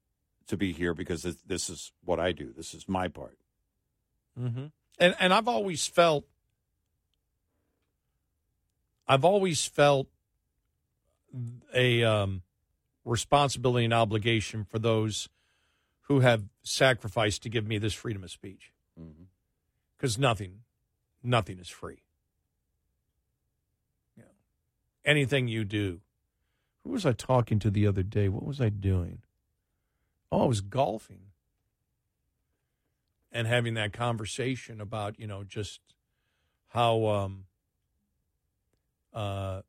to 0.49 0.57
be 0.57 0.73
here 0.73 0.95
because 0.95 1.23
this, 1.23 1.37
this 1.47 1.69
is 1.69 1.93
what 2.05 2.19
I 2.19 2.33
do. 2.33 2.53
This 2.57 2.73
is 2.75 2.89
my 2.89 3.09
part. 3.09 3.39
Mm-hmm. 4.39 4.67
And 4.99 5.15
and 5.21 5.35
I've 5.35 5.49
always 5.49 5.87
felt, 5.87 6.25
I've 9.07 9.25
always 9.25 9.67
felt 9.67 10.09
a 11.75 12.03
um, 12.03 12.43
responsibility 13.05 13.85
and 13.85 13.95
obligation 13.95 14.65
for 14.65 14.79
those 14.79 15.29
who 16.03 16.21
have 16.21 16.45
sacrificed 16.63 17.43
to 17.43 17.49
give 17.51 17.67
me 17.67 17.79
this 17.79 17.93
freedom 17.93 18.25
of 18.25 18.31
speech. 18.31 18.73
Because 19.97 20.15
mm-hmm. 20.15 20.23
nothing, 20.23 20.53
nothing 21.23 21.59
is 21.59 21.69
free. 21.69 22.03
Anything 25.05 25.49
you 25.49 25.65
do. 25.65 26.01
Who 26.85 26.91
was 26.91 27.07
I 27.07 27.13
talking 27.13 27.59
to 27.61 27.71
the 27.71 27.87
other 27.87 28.03
day? 28.03 28.29
What 28.29 28.45
was 28.45 28.61
I 28.61 28.69
doing? 28.69 29.23
Oh, 30.31 30.43
I 30.43 30.47
was 30.47 30.61
golfing 30.61 31.29
and 33.33 33.47
having 33.47 33.75
that 33.75 33.93
conversation 33.93 34.81
about, 34.81 35.19
you 35.19 35.27
know, 35.27 35.45
just 35.45 35.81
how 36.69 37.07
um, 37.07 37.45
uh, 39.13 39.63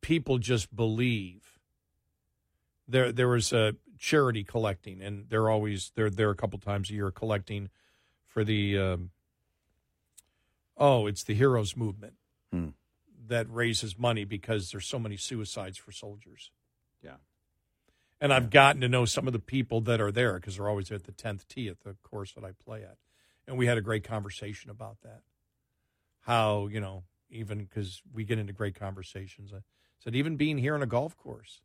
people 0.00 0.38
just 0.38 0.74
believe 0.74 1.58
there 2.86 3.12
there 3.12 3.28
was 3.28 3.52
a 3.52 3.74
charity 3.98 4.44
collecting, 4.44 5.00
and 5.00 5.26
they're 5.28 5.48
always 5.48 5.92
they're 5.94 6.10
there 6.10 6.30
a 6.30 6.36
couple 6.36 6.58
times 6.58 6.90
a 6.90 6.94
year 6.94 7.10
collecting 7.10 7.70
for 8.26 8.44
the 8.44 8.78
um, 8.78 9.10
oh, 10.76 11.06
it's 11.06 11.24
the 11.24 11.34
Heroes 11.34 11.76
Movement 11.76 12.14
hmm. 12.52 12.68
That 13.26 13.46
raises 13.50 13.98
money 13.98 14.24
because 14.24 14.70
there's 14.70 14.86
so 14.86 14.98
many 14.98 15.16
suicides 15.16 15.78
for 15.78 15.92
soldiers. 15.92 16.50
Yeah. 17.02 17.16
And 18.20 18.32
I've 18.32 18.50
gotten 18.50 18.80
to 18.80 18.88
know 18.88 19.04
some 19.04 19.26
of 19.26 19.32
the 19.32 19.38
people 19.38 19.80
that 19.82 20.00
are 20.00 20.12
there 20.12 20.34
because 20.34 20.56
they're 20.56 20.68
always 20.68 20.90
at 20.90 21.04
the 21.04 21.12
10th 21.12 21.46
tee 21.48 21.68
at 21.68 21.80
the 21.80 21.96
course 22.02 22.32
that 22.32 22.44
I 22.44 22.52
play 22.52 22.82
at. 22.82 22.96
And 23.46 23.58
we 23.58 23.66
had 23.66 23.76
a 23.76 23.82
great 23.82 24.04
conversation 24.04 24.70
about 24.70 25.00
that. 25.02 25.20
How, 26.20 26.68
you 26.68 26.80
know, 26.80 27.04
even 27.30 27.58
because 27.58 28.00
we 28.12 28.24
get 28.24 28.38
into 28.38 28.52
great 28.52 28.74
conversations. 28.74 29.52
I 29.52 29.58
said, 29.98 30.14
even 30.14 30.36
being 30.36 30.58
here 30.58 30.74
on 30.74 30.82
a 30.82 30.86
golf 30.86 31.16
course, 31.16 31.60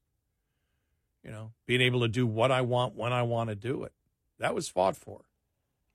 you 1.23 1.31
know, 1.31 1.51
being 1.65 1.81
able 1.81 2.01
to 2.01 2.07
do 2.07 2.25
what 2.25 2.51
I 2.51 2.61
want 2.61 2.95
when 2.95 3.13
I 3.13 3.21
want 3.21 3.49
to 3.49 3.55
do 3.55 3.83
it. 3.83 3.93
That 4.39 4.55
was 4.55 4.67
fought 4.67 4.97
for. 4.97 5.21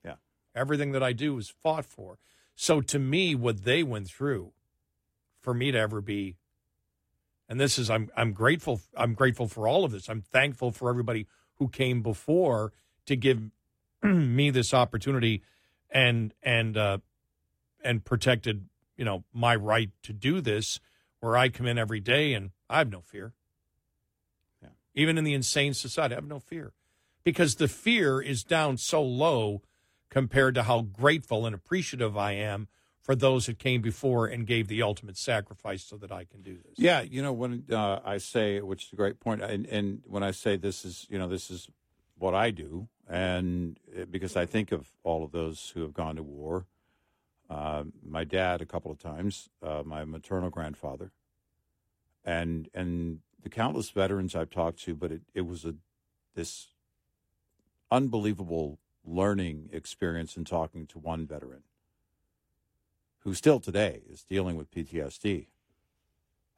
Yeah. 0.04 0.16
Everything 0.54 0.92
that 0.92 1.02
I 1.02 1.12
do 1.12 1.34
was 1.34 1.48
fought 1.48 1.84
for. 1.84 2.18
So 2.54 2.80
to 2.80 2.98
me, 2.98 3.34
what 3.34 3.64
they 3.64 3.82
went 3.82 4.08
through, 4.08 4.52
for 5.44 5.54
me 5.54 5.70
to 5.70 5.78
ever 5.78 6.00
be, 6.00 6.36
and 7.48 7.60
this 7.60 7.78
is 7.78 7.90
I'm 7.90 8.10
I'm 8.16 8.32
grateful 8.32 8.80
I'm 8.96 9.14
grateful 9.14 9.46
for 9.46 9.68
all 9.68 9.84
of 9.84 9.92
this. 9.92 10.08
I'm 10.08 10.22
thankful 10.22 10.72
for 10.72 10.90
everybody 10.90 11.26
who 11.56 11.68
came 11.68 12.02
before 12.02 12.72
to 13.06 13.14
give 13.14 13.40
me 14.02 14.50
this 14.50 14.74
opportunity 14.74 15.42
and 15.90 16.34
and 16.42 16.76
uh, 16.76 16.98
and 17.84 18.04
protected 18.04 18.68
you 18.96 19.04
know 19.04 19.24
my 19.32 19.54
right 19.54 19.90
to 20.02 20.12
do 20.12 20.40
this 20.40 20.80
where 21.20 21.36
I 21.36 21.50
come 21.50 21.66
in 21.66 21.78
every 21.78 22.00
day 22.00 22.32
and 22.32 22.50
I 22.68 22.78
have 22.78 22.90
no 22.90 23.00
fear 23.00 23.34
even 24.94 25.18
in 25.18 25.24
the 25.24 25.34
insane 25.34 25.74
society. 25.74 26.14
I 26.14 26.18
have 26.18 26.26
no 26.26 26.38
fear 26.38 26.72
because 27.24 27.56
the 27.56 27.68
fear 27.68 28.20
is 28.20 28.44
down 28.44 28.78
so 28.78 29.02
low 29.02 29.62
compared 30.08 30.54
to 30.54 30.62
how 30.62 30.82
grateful 30.82 31.46
and 31.46 31.54
appreciative 31.54 32.16
I 32.16 32.32
am 32.32 32.68
for 33.04 33.14
those 33.14 33.46
that 33.46 33.58
came 33.58 33.82
before 33.82 34.26
and 34.26 34.46
gave 34.46 34.66
the 34.66 34.80
ultimate 34.80 35.18
sacrifice 35.18 35.84
so 35.84 35.98
that 35.98 36.10
I 36.10 36.24
can 36.24 36.40
do 36.40 36.54
this. 36.54 36.72
Yeah, 36.78 37.02
you 37.02 37.20
know 37.22 37.34
when 37.34 37.64
uh, 37.70 38.00
I 38.02 38.16
say, 38.16 38.60
which 38.60 38.86
is 38.86 38.92
a 38.94 38.96
great 38.96 39.20
point, 39.20 39.42
and, 39.42 39.66
and 39.66 40.02
when 40.06 40.22
I 40.22 40.30
say 40.30 40.56
this 40.56 40.86
is, 40.86 41.06
you 41.10 41.18
know, 41.18 41.28
this 41.28 41.50
is 41.50 41.68
what 42.16 42.34
I 42.34 42.50
do, 42.50 42.88
and 43.06 43.78
uh, 43.94 44.06
because 44.10 44.36
I 44.36 44.46
think 44.46 44.72
of 44.72 44.88
all 45.02 45.22
of 45.22 45.32
those 45.32 45.72
who 45.74 45.82
have 45.82 45.92
gone 45.92 46.16
to 46.16 46.22
war, 46.22 46.64
uh, 47.50 47.84
my 48.02 48.24
dad 48.24 48.62
a 48.62 48.66
couple 48.66 48.90
of 48.90 48.98
times, 48.98 49.50
uh, 49.62 49.82
my 49.84 50.06
maternal 50.06 50.48
grandfather, 50.48 51.12
and 52.24 52.70
and 52.72 53.20
the 53.42 53.50
countless 53.50 53.90
veterans 53.90 54.34
I've 54.34 54.48
talked 54.48 54.82
to, 54.84 54.94
but 54.94 55.12
it, 55.12 55.20
it 55.34 55.42
was 55.42 55.66
a 55.66 55.74
this 56.34 56.68
unbelievable 57.90 58.78
learning 59.04 59.68
experience 59.72 60.38
in 60.38 60.46
talking 60.46 60.86
to 60.86 60.98
one 60.98 61.26
veteran 61.26 61.64
who 63.24 63.34
still 63.34 63.60
today 63.60 64.02
is 64.08 64.22
dealing 64.24 64.56
with 64.56 64.70
PTSD. 64.70 65.46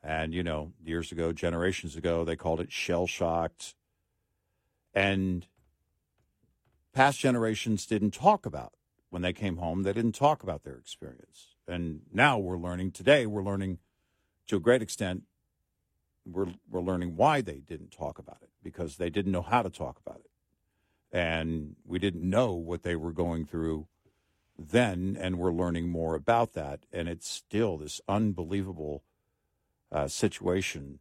And, 0.02 0.34
you 0.34 0.42
know, 0.42 0.72
years 0.82 1.10
ago, 1.10 1.32
generations 1.32 1.96
ago, 1.96 2.24
they 2.24 2.36
called 2.36 2.60
it 2.60 2.70
shell 2.70 3.06
shocked. 3.06 3.74
And 4.94 5.46
past 6.92 7.18
generations 7.18 7.86
didn't 7.86 8.12
talk 8.12 8.46
about 8.46 8.72
when 9.10 9.22
they 9.22 9.32
came 9.32 9.56
home, 9.56 9.82
they 9.82 9.92
didn't 9.92 10.14
talk 10.14 10.42
about 10.42 10.64
their 10.64 10.76
experience. 10.76 11.56
And 11.66 12.02
now 12.12 12.38
we're 12.38 12.58
learning 12.58 12.92
today, 12.92 13.26
we're 13.26 13.42
learning 13.42 13.78
to 14.48 14.56
a 14.56 14.60
great 14.60 14.82
extent 14.82 15.24
we're, 16.26 16.48
we're 16.70 16.80
learning 16.80 17.16
why 17.16 17.40
they 17.40 17.60
didn't 17.60 17.92
talk 17.92 18.18
about 18.18 18.38
it 18.42 18.50
because 18.62 18.96
they 18.96 19.10
didn't 19.10 19.32
know 19.32 19.42
how 19.42 19.62
to 19.62 19.70
talk 19.70 19.98
about 20.04 20.20
it. 20.20 20.30
And 21.16 21.76
we 21.84 21.98
didn't 21.98 22.28
know 22.28 22.52
what 22.52 22.82
they 22.82 22.96
were 22.96 23.12
going 23.12 23.46
through 23.46 23.86
then, 24.58 25.16
and 25.20 25.38
we're 25.38 25.52
learning 25.52 25.88
more 25.88 26.14
about 26.14 26.54
that. 26.54 26.80
And 26.92 27.08
it's 27.08 27.28
still 27.28 27.76
this 27.76 28.00
unbelievable 28.08 29.02
uh, 29.92 30.08
situation 30.08 30.98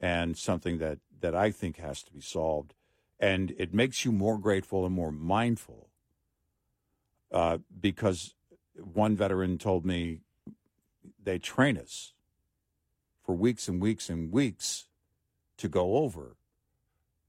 and 0.00 0.36
something 0.36 0.78
that, 0.78 0.98
that 1.20 1.34
I 1.34 1.50
think 1.50 1.78
has 1.78 2.02
to 2.04 2.12
be 2.12 2.20
solved. 2.20 2.74
And 3.18 3.54
it 3.58 3.72
makes 3.72 4.04
you 4.04 4.12
more 4.12 4.38
grateful 4.38 4.84
and 4.84 4.94
more 4.94 5.12
mindful 5.12 5.88
uh, 7.32 7.58
because 7.80 8.34
one 8.76 9.16
veteran 9.16 9.58
told 9.58 9.86
me 9.86 10.20
they 11.22 11.38
train 11.38 11.78
us 11.78 12.12
for 13.24 13.34
weeks 13.34 13.68
and 13.68 13.80
weeks 13.80 14.08
and 14.08 14.30
weeks 14.30 14.86
to 15.56 15.68
go 15.68 15.96
over, 15.96 16.36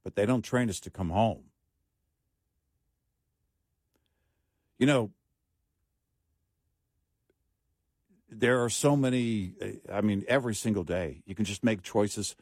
but 0.04 0.16
they 0.16 0.26
don't 0.26 0.44
train 0.44 0.70
us 0.70 0.80
to 0.82 0.90
come 0.90 1.10
home. 1.10 1.46
You 4.78 4.86
know, 4.86 5.12
there 8.40 8.64
are 8.64 8.70
so 8.70 8.96
many, 8.96 9.54
I 9.92 10.02
mean, 10.02 10.24
every 10.28 10.54
single 10.54 10.84
day, 10.84 11.24
you 11.26 11.34
can 11.34 11.46
just 11.46 11.64
make 11.64 11.82
choices. 11.82 12.36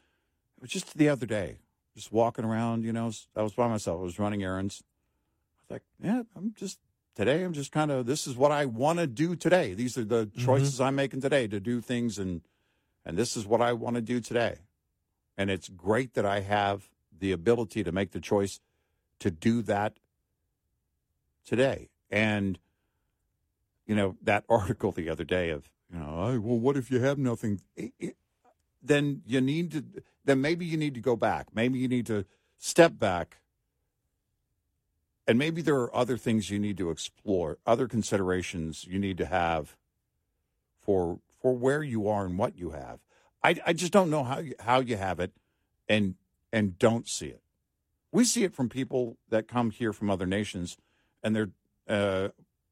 Just 0.64 0.98
the 0.98 1.10
other 1.10 1.26
day, 1.26 1.60
just 1.94 2.12
walking 2.12 2.44
around, 2.44 2.84
you 2.84 2.92
know, 2.92 3.12
I 3.36 3.42
was 3.42 3.54
by 3.54 3.68
myself, 3.68 4.00
I 4.00 4.04
was 4.04 4.20
running 4.20 4.44
errands. 4.44 4.84
I 4.84 5.62
was 5.62 5.76
like, 5.76 5.84
yeah, 6.02 6.24
I'm 6.36 6.54
just, 6.58 6.80
today, 7.16 7.44
I'm 7.44 7.54
just 7.54 7.72
kind 7.72 7.92
of, 7.92 8.06
this 8.06 8.28
is 8.28 8.36
what 8.36 8.52
I 8.52 8.66
want 8.66 9.00
to 9.00 9.08
do 9.08 9.36
today. 9.36 9.74
These 9.74 9.98
are 9.98 10.04
the 10.04 10.28
mm-hmm. 10.28 10.46
choices 10.46 10.76
mm-hmm. 10.76 10.84
I'm 10.84 10.96
making 10.96 11.22
today 11.22 11.48
to 11.48 11.60
do 11.60 11.82
things 11.82 12.20
and, 12.20 12.42
and 13.06 13.18
this 13.18 13.38
is 13.38 13.46
what 13.46 13.62
I 13.62 13.74
want 13.74 13.96
to 13.96 14.02
do 14.02 14.20
today. 14.20 14.58
And 15.38 15.50
it's 15.50 15.70
great 15.70 16.14
that 16.16 16.26
I 16.26 16.42
have 16.42 16.90
the 17.18 17.32
ability 17.32 17.84
to 17.84 17.92
make 17.92 18.12
the 18.12 18.20
choice 18.20 18.60
to 19.20 19.32
do 19.32 19.62
that 19.64 19.94
today. 21.46 21.90
And, 22.10 22.60
you 23.86 23.96
know, 23.96 24.18
that 24.24 24.44
article 24.50 24.92
the 24.92 25.10
other 25.10 25.24
day 25.24 25.52
of, 25.52 25.70
you 25.92 26.00
know, 26.00 26.40
well, 26.42 26.60
what 26.60 26.78
if 26.78 26.92
you 26.92 27.00
have 27.00 27.18
nothing? 27.18 27.62
It, 27.76 27.94
it, 28.00 28.16
then 28.82 29.22
you 29.26 29.42
need 29.42 29.72
to, 29.72 29.84
then 30.24 30.42
maybe 30.42 30.66
you 30.66 30.78
need 30.78 30.94
to 30.94 31.02
go 31.02 31.16
back. 31.16 31.48
Maybe 31.54 31.80
you 31.80 31.88
need 31.88 32.06
to 32.08 32.26
step 32.58 32.98
back. 33.00 33.38
And 35.28 35.40
maybe 35.40 35.62
there 35.62 35.76
are 35.76 35.96
other 35.96 36.18
things 36.18 36.52
you 36.52 36.60
need 36.60 36.78
to 36.78 36.92
explore, 36.92 37.58
other 37.66 37.88
considerations 37.88 38.86
you 38.86 39.00
need 39.00 39.18
to 39.18 39.26
have 39.26 39.76
for 40.80 41.20
for 41.42 41.54
where 41.54 41.84
you 41.84 42.08
are 42.08 42.26
and 42.26 42.38
what 42.38 42.58
you 42.58 42.72
have. 42.72 43.00
I, 43.44 43.56
I 43.66 43.74
just 43.74 43.92
don't 43.92 44.10
know 44.10 44.24
how 44.24 44.40
you, 44.40 44.56
how 44.60 44.80
you 44.80 44.98
have 44.98 45.20
it 45.20 45.32
and 45.88 46.16
and 46.52 46.78
don't 46.78 47.08
see 47.08 47.28
it. 47.28 47.42
We 48.12 48.24
see 48.24 48.44
it 48.44 48.54
from 48.54 48.70
people 48.70 49.18
that 49.30 49.48
come 49.48 49.72
here 49.72 49.94
from 49.94 50.10
other 50.10 50.26
nations, 50.26 50.78
and 51.22 51.36
they're 51.36 51.50
uh, 51.88 52.30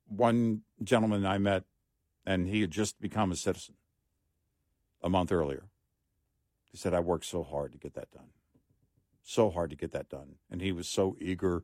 one 0.08 0.62
gentleman 0.84 1.25
I 1.25 1.38
met, 1.38 1.63
and 2.25 2.47
he 2.47 2.61
had 2.61 2.71
just 2.71 2.99
become 3.01 3.31
a 3.31 3.35
citizen 3.35 3.75
a 5.01 5.09
month 5.09 5.31
earlier. 5.31 5.65
He 6.71 6.77
said, 6.77 6.93
I 6.93 6.99
worked 6.99 7.25
so 7.25 7.43
hard 7.43 7.71
to 7.73 7.77
get 7.77 7.93
that 7.93 8.11
done. 8.11 8.29
So 9.23 9.49
hard 9.49 9.69
to 9.69 9.75
get 9.75 9.91
that 9.91 10.09
done. 10.09 10.35
And 10.49 10.61
he 10.61 10.71
was 10.71 10.87
so 10.87 11.15
eager. 11.19 11.63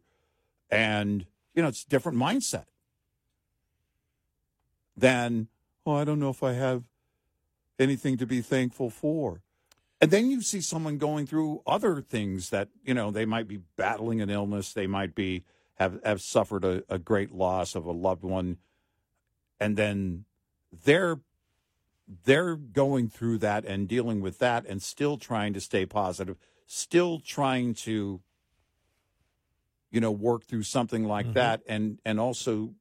And, 0.69 1.25
you 1.53 1.61
know, 1.61 1.67
it's 1.67 1.83
a 1.83 1.89
different 1.89 2.17
mindset 2.17 2.65
than, 4.95 5.47
oh, 5.85 5.95
I 5.95 6.03
don't 6.03 6.19
know 6.19 6.29
if 6.29 6.43
I 6.43 6.53
have 6.53 6.83
anything 7.79 8.17
to 8.17 8.25
be 8.25 8.41
thankful 8.41 8.89
for. 8.89 9.41
And 10.01 10.11
then 10.11 10.29
you 10.29 10.41
see 10.41 10.61
someone 10.61 10.97
going 10.97 11.25
through 11.25 11.61
other 11.65 12.01
things 12.01 12.49
that, 12.51 12.69
you 12.83 12.93
know, 12.93 13.11
they 13.11 13.25
might 13.25 13.47
be 13.47 13.61
battling 13.75 14.21
an 14.21 14.29
illness, 14.29 14.71
they 14.71 14.87
might 14.87 15.15
be 15.15 15.43
have, 15.75 15.99
have 16.03 16.21
suffered 16.21 16.63
a, 16.63 16.83
a 16.89 16.99
great 16.99 17.33
loss 17.33 17.75
of 17.75 17.85
a 17.85 17.91
loved 17.91 18.23
one, 18.23 18.57
and 19.59 19.75
then 19.75 20.25
they're 20.71 21.19
they're 22.23 22.55
going 22.55 23.07
through 23.07 23.37
that 23.37 23.65
and 23.65 23.87
dealing 23.87 24.19
with 24.19 24.39
that 24.39 24.65
and 24.65 24.81
still 24.81 25.17
trying 25.17 25.53
to 25.53 25.61
stay 25.61 25.85
positive, 25.85 26.37
still 26.65 27.19
trying 27.19 27.73
to 27.73 28.21
you 29.91 30.01
know 30.01 30.11
work 30.11 30.43
through 30.43 30.63
something 30.63 31.05
like 31.05 31.27
Mhm. 31.27 31.33
that 31.33 31.61
and 31.67 31.99
and 32.05 32.19
also 32.19 32.75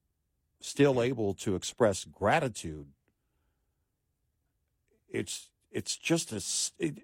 still 0.61 1.01
able 1.03 1.35
to 1.35 1.55
express 1.55 2.05
gratitude 2.05 2.89
it's 5.09 5.51
it's 5.71 5.97
just 5.97 6.33
a 6.33 6.43
it, 6.85 7.03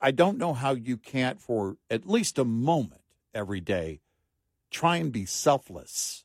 i 0.00 0.10
don't 0.10 0.38
know 0.38 0.54
how 0.54 0.72
you 0.72 0.96
can't 0.96 1.40
for 1.40 1.76
at 1.90 2.08
least 2.08 2.38
a 2.38 2.44
moment 2.44 3.02
every 3.34 3.60
day 3.60 4.00
try 4.70 4.96
and 4.96 5.12
be 5.12 5.24
selfless 5.24 6.24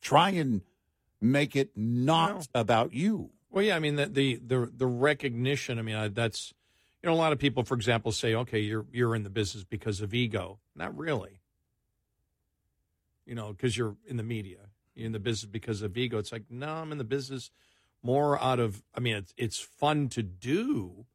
try 0.00 0.30
and 0.30 0.62
make 1.20 1.56
it 1.56 1.70
not 1.76 2.30
No. 2.30 2.42
about 2.54 2.92
you 2.94 3.30
Well, 3.50 3.64
yeah, 3.64 3.76
I 3.76 3.78
mean 3.80 3.96
the 3.96 4.06
the 4.06 4.36
the, 4.36 4.72
the 4.76 4.86
recognition. 4.86 5.78
I 5.78 5.82
mean 5.82 5.96
I, 5.96 6.08
that's 6.08 6.54
you 7.02 7.08
know 7.08 7.14
a 7.14 7.18
lot 7.18 7.32
of 7.32 7.38
people, 7.38 7.64
for 7.64 7.74
example, 7.74 8.12
say, 8.12 8.34
okay, 8.34 8.60
you're 8.60 8.86
you're 8.92 9.14
in 9.16 9.22
the 9.24 9.30
business 9.30 9.64
because 9.64 10.00
of 10.00 10.14
ego. 10.14 10.58
Not 10.74 10.96
really. 10.96 11.40
You 13.26 13.34
know, 13.34 13.52
because 13.52 13.76
you're 13.76 13.96
in 14.06 14.16
the 14.16 14.22
media. 14.22 14.70
You're 14.94 15.06
in 15.06 15.12
the 15.12 15.20
business 15.20 15.50
because 15.50 15.82
of 15.82 15.96
ego. 15.96 16.18
It's 16.18 16.32
like 16.32 16.44
no, 16.50 16.68
I'm 16.68 16.92
in 16.92 16.98
the 16.98 17.04
business 17.04 17.50
more 18.02 18.40
out 18.42 18.60
of. 18.60 18.82
I 18.94 19.00
mean, 19.00 19.16
it's 19.16 19.34
it's 19.36 19.60
fun 19.60 20.08
to 20.10 20.22
do. 20.22 21.06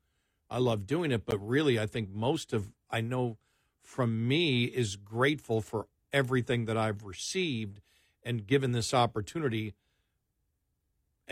I 0.49 0.59
love 0.59 0.87
doing 0.87 1.11
it, 1.11 1.25
but 1.25 1.39
really, 1.39 1.79
I 1.79 1.87
think 1.87 2.09
most 2.11 2.53
of 2.53 2.69
I 2.91 3.01
know 3.01 3.37
from 3.81 4.27
me 4.27 4.65
is 4.65 4.95
grateful 4.95 5.61
for 5.61 5.87
everything 6.13 6.65
that 6.65 6.77
I've 6.77 7.03
received 7.03 7.81
and 8.23 8.47
given 8.47 8.71
this 8.71 8.93
opportunity 8.93 9.73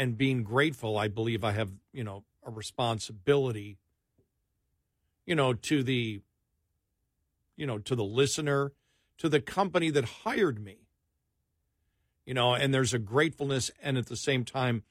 and 0.02 0.18
being 0.18 0.42
grateful, 0.42 0.98
I 0.98 1.10
believe 1.10 1.44
I 1.44 1.52
have, 1.52 1.70
you 1.94 2.04
know, 2.04 2.24
a 2.44 2.50
responsibility, 2.50 3.78
you 5.28 5.36
know, 5.36 5.54
to 5.54 5.84
the, 5.84 6.22
you 7.56 7.68
know, 7.68 7.78
to 7.78 7.96
the 7.96 8.04
listener, 8.04 8.72
to 9.20 9.30
the 9.30 9.40
company 9.40 9.92
that 9.92 10.04
hired 10.04 10.60
me, 10.60 10.88
you 12.26 12.34
know, 12.34 12.56
and 12.56 12.74
there's 12.74 12.96
a 12.96 12.98
gratefulness 12.98 13.70
and 13.80 13.96
at 13.96 14.08
the 14.08 14.16
same 14.16 14.44
time 14.44 14.82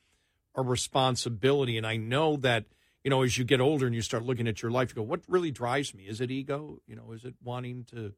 a 0.54 0.62
responsibility. 0.62 1.76
And 1.76 1.84
I 1.84 1.96
know 1.96 2.36
that, 2.36 2.66
you 3.02 3.10
know, 3.10 3.22
as 3.22 3.36
you 3.36 3.42
get 3.44 3.60
older 3.60 3.86
and 3.86 3.94
you 3.96 4.02
start 4.02 4.22
looking 4.22 4.46
at 4.46 4.62
your 4.62 4.70
life, 4.70 4.90
you 4.90 4.94
go, 4.94 5.02
what 5.02 5.22
really 5.26 5.50
drives 5.50 5.92
me? 5.92 6.04
Is 6.04 6.20
it 6.20 6.30
ego? 6.30 6.82
You 6.86 6.94
know, 6.94 7.10
is 7.10 7.24
it 7.24 7.34
wanting 7.42 7.82
to, 7.86 8.12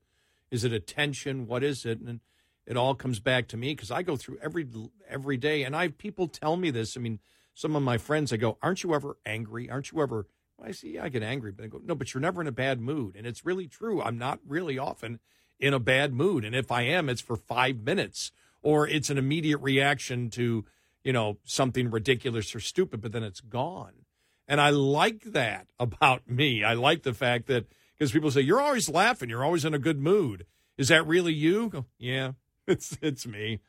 is 0.50 0.62
it 0.62 0.74
attention? 0.74 1.46
What 1.46 1.64
is 1.64 1.86
it? 1.86 2.00
And 2.00 2.20
it 2.66 2.76
all 2.76 2.94
comes 2.94 3.20
back 3.20 3.48
to 3.48 3.56
me 3.56 3.74
because 3.74 3.90
I 3.90 4.02
go 4.02 4.16
through 4.16 4.38
every 4.42 4.66
every 5.08 5.36
day, 5.36 5.62
and 5.62 5.74
I 5.74 5.88
people 5.88 6.28
tell 6.28 6.56
me 6.56 6.70
this. 6.70 6.96
I 6.96 7.00
mean, 7.00 7.18
some 7.54 7.74
of 7.74 7.82
my 7.82 7.98
friends, 7.98 8.32
I 8.32 8.36
go, 8.36 8.58
"Aren't 8.62 8.82
you 8.82 8.94
ever 8.94 9.18
angry? 9.26 9.68
Aren't 9.68 9.90
you 9.90 10.00
ever?" 10.02 10.26
I 10.62 10.70
see, 10.70 10.94
"Yeah, 10.94 11.04
I 11.04 11.08
get 11.08 11.22
angry," 11.22 11.52
but 11.52 11.64
I 11.64 11.68
go, 11.68 11.80
"No, 11.84 11.94
but 11.94 12.14
you're 12.14 12.20
never 12.20 12.40
in 12.40 12.46
a 12.46 12.52
bad 12.52 12.80
mood," 12.80 13.16
and 13.16 13.26
it's 13.26 13.44
really 13.44 13.66
true. 13.66 14.00
I'm 14.00 14.18
not 14.18 14.40
really 14.46 14.78
often 14.78 15.18
in 15.58 15.74
a 15.74 15.80
bad 15.80 16.12
mood, 16.12 16.44
and 16.44 16.54
if 16.54 16.70
I 16.70 16.82
am, 16.82 17.08
it's 17.08 17.20
for 17.20 17.36
five 17.36 17.78
minutes, 17.82 18.30
or 18.62 18.86
it's 18.86 19.10
an 19.10 19.18
immediate 19.18 19.58
reaction 19.58 20.30
to 20.30 20.64
you 21.02 21.12
know 21.12 21.38
something 21.44 21.90
ridiculous 21.90 22.54
or 22.54 22.60
stupid, 22.60 23.00
but 23.00 23.12
then 23.12 23.24
it's 23.24 23.40
gone. 23.40 24.06
And 24.46 24.60
I 24.60 24.70
like 24.70 25.24
that 25.32 25.68
about 25.80 26.28
me. 26.30 26.62
I 26.62 26.74
like 26.74 27.02
the 27.02 27.14
fact 27.14 27.48
that 27.48 27.66
because 27.98 28.12
people 28.12 28.30
say 28.30 28.40
you're 28.40 28.60
always 28.60 28.88
laughing, 28.88 29.30
you're 29.30 29.44
always 29.44 29.64
in 29.64 29.74
a 29.74 29.78
good 29.80 29.98
mood. 29.98 30.46
Is 30.78 30.88
that 30.88 31.06
really 31.06 31.34
you? 31.34 31.68
Go, 31.68 31.86
yeah, 31.98 32.32
it's 32.66 32.96
it's 33.02 33.26
me. 33.26 33.60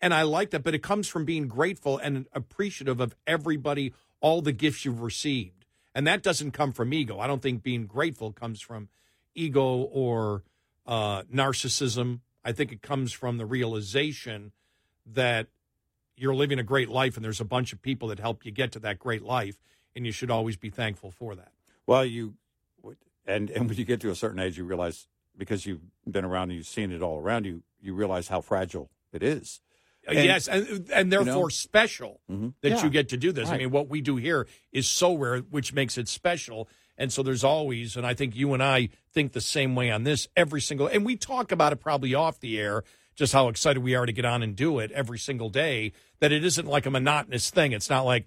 And 0.00 0.12
I 0.12 0.22
like 0.22 0.50
that, 0.50 0.62
but 0.62 0.74
it 0.74 0.82
comes 0.82 1.08
from 1.08 1.24
being 1.24 1.48
grateful 1.48 1.96
and 1.98 2.26
appreciative 2.32 3.00
of 3.00 3.16
everybody, 3.26 3.94
all 4.20 4.42
the 4.42 4.52
gifts 4.52 4.84
you've 4.84 5.00
received. 5.00 5.64
And 5.94 6.06
that 6.06 6.22
doesn't 6.22 6.50
come 6.50 6.72
from 6.72 6.92
ego. 6.92 7.18
I 7.18 7.26
don't 7.26 7.40
think 7.40 7.62
being 7.62 7.86
grateful 7.86 8.30
comes 8.30 8.60
from 8.60 8.90
ego 9.34 9.64
or 9.64 10.42
uh, 10.86 11.22
narcissism. 11.22 12.20
I 12.44 12.52
think 12.52 12.72
it 12.72 12.82
comes 12.82 13.12
from 13.12 13.38
the 13.38 13.46
realization 13.46 14.52
that 15.06 15.46
you're 16.16 16.34
living 16.34 16.58
a 16.58 16.62
great 16.62 16.90
life 16.90 17.16
and 17.16 17.24
there's 17.24 17.40
a 17.40 17.44
bunch 17.44 17.72
of 17.72 17.80
people 17.80 18.08
that 18.08 18.18
help 18.18 18.44
you 18.44 18.52
get 18.52 18.72
to 18.72 18.78
that 18.80 18.98
great 18.98 19.22
life, 19.22 19.62
and 19.94 20.04
you 20.04 20.12
should 20.12 20.30
always 20.30 20.56
be 20.56 20.70
thankful 20.70 21.10
for 21.10 21.34
that. 21.34 21.52
well 21.86 22.04
you 22.04 22.34
and 23.26 23.50
and 23.50 23.68
when 23.68 23.76
you 23.76 23.84
get 23.84 24.00
to 24.00 24.10
a 24.10 24.14
certain 24.14 24.38
age 24.38 24.56
you 24.56 24.64
realize 24.64 25.08
because 25.36 25.66
you've 25.66 25.80
been 26.10 26.24
around 26.24 26.50
and 26.50 26.54
you've 26.58 26.66
seen 26.66 26.90
it 26.92 27.02
all 27.02 27.18
around 27.20 27.44
you 27.46 27.62
you 27.80 27.94
realize 27.94 28.28
how 28.28 28.40
fragile 28.40 28.90
it 29.12 29.22
is 29.22 29.60
Uh, 30.08 30.12
And- 30.12 30.24
yes, 30.24 30.46
and, 30.46 30.88
and 30.92 31.12
therefore 31.12 31.34
know? 31.34 31.48
special 31.48 32.20
Mhm. 32.30 32.54
that 32.60 32.70
Yeah. 32.70 32.84
you 32.84 32.90
get 32.90 33.08
to 33.08 33.16
do 33.16 33.32
this. 33.32 33.48
I 33.48 33.58
mean, 33.58 33.72
what 33.72 33.88
we 33.88 34.00
do 34.00 34.14
here 34.14 34.46
is 34.70 34.86
so 34.88 35.16
rare, 35.16 35.38
which 35.40 35.72
makes 35.72 35.98
it 35.98 36.06
special. 36.06 36.68
And 36.96 37.12
so 37.12 37.24
there's 37.24 37.42
always, 37.42 37.96
and 37.96 38.06
I 38.06 38.14
think 38.14 38.36
you 38.36 38.54
and 38.54 38.62
I 38.62 38.88
think 39.12 39.32
the 39.32 39.40
same 39.40 39.74
way 39.74 39.90
on 39.90 40.04
this 40.04 40.28
every 40.36 40.60
single, 40.60 40.86
and 40.86 41.04
we 41.04 41.16
talk 41.16 41.50
about 41.50 41.72
it 41.72 41.76
probably 41.80 42.14
off 42.14 42.38
the 42.38 42.56
air, 42.56 42.84
just 43.16 43.32
how 43.32 43.48
excited 43.48 43.80
we 43.82 43.96
are 43.96 44.06
to 44.06 44.12
get 44.12 44.24
on 44.24 44.44
and 44.44 44.54
do 44.54 44.78
it 44.78 44.92
every 44.92 45.18
single 45.18 45.50
day. 45.50 45.92
That 46.20 46.30
it 46.30 46.44
isn't 46.44 46.68
like 46.68 46.86
a 46.86 46.90
monotonous 46.90 47.50
thing. 47.50 47.72
It's 47.72 47.90
not 47.90 48.02
like, 48.02 48.26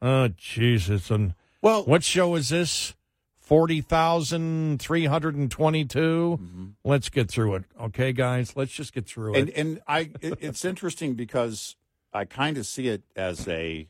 oh, 0.00 0.28
Jesus, 0.28 1.10
and 1.10 1.34
well 1.60 1.84
what 1.84 2.04
show 2.04 2.36
is 2.36 2.48
this? 2.48 2.94
Forty 3.48 3.80
thousand 3.80 4.78
three 4.78 5.06
hundred 5.06 5.34
and 5.34 5.50
twenty-two. 5.50 6.74
Let's 6.84 7.08
get 7.08 7.30
through 7.30 7.54
it, 7.54 7.64
okay, 7.80 8.12
guys. 8.12 8.54
Let's 8.54 8.72
just 8.72 8.92
get 8.92 9.06
through 9.06 9.36
it. 9.36 9.40
and 9.40 9.50
and 9.50 9.80
I 9.88 10.10
it's 10.20 10.66
interesting 10.66 11.14
because 11.14 11.74
I 12.12 12.26
kind 12.26 12.58
of 12.58 12.66
see 12.66 12.88
it 12.88 13.04
as 13.16 13.48
a 13.48 13.88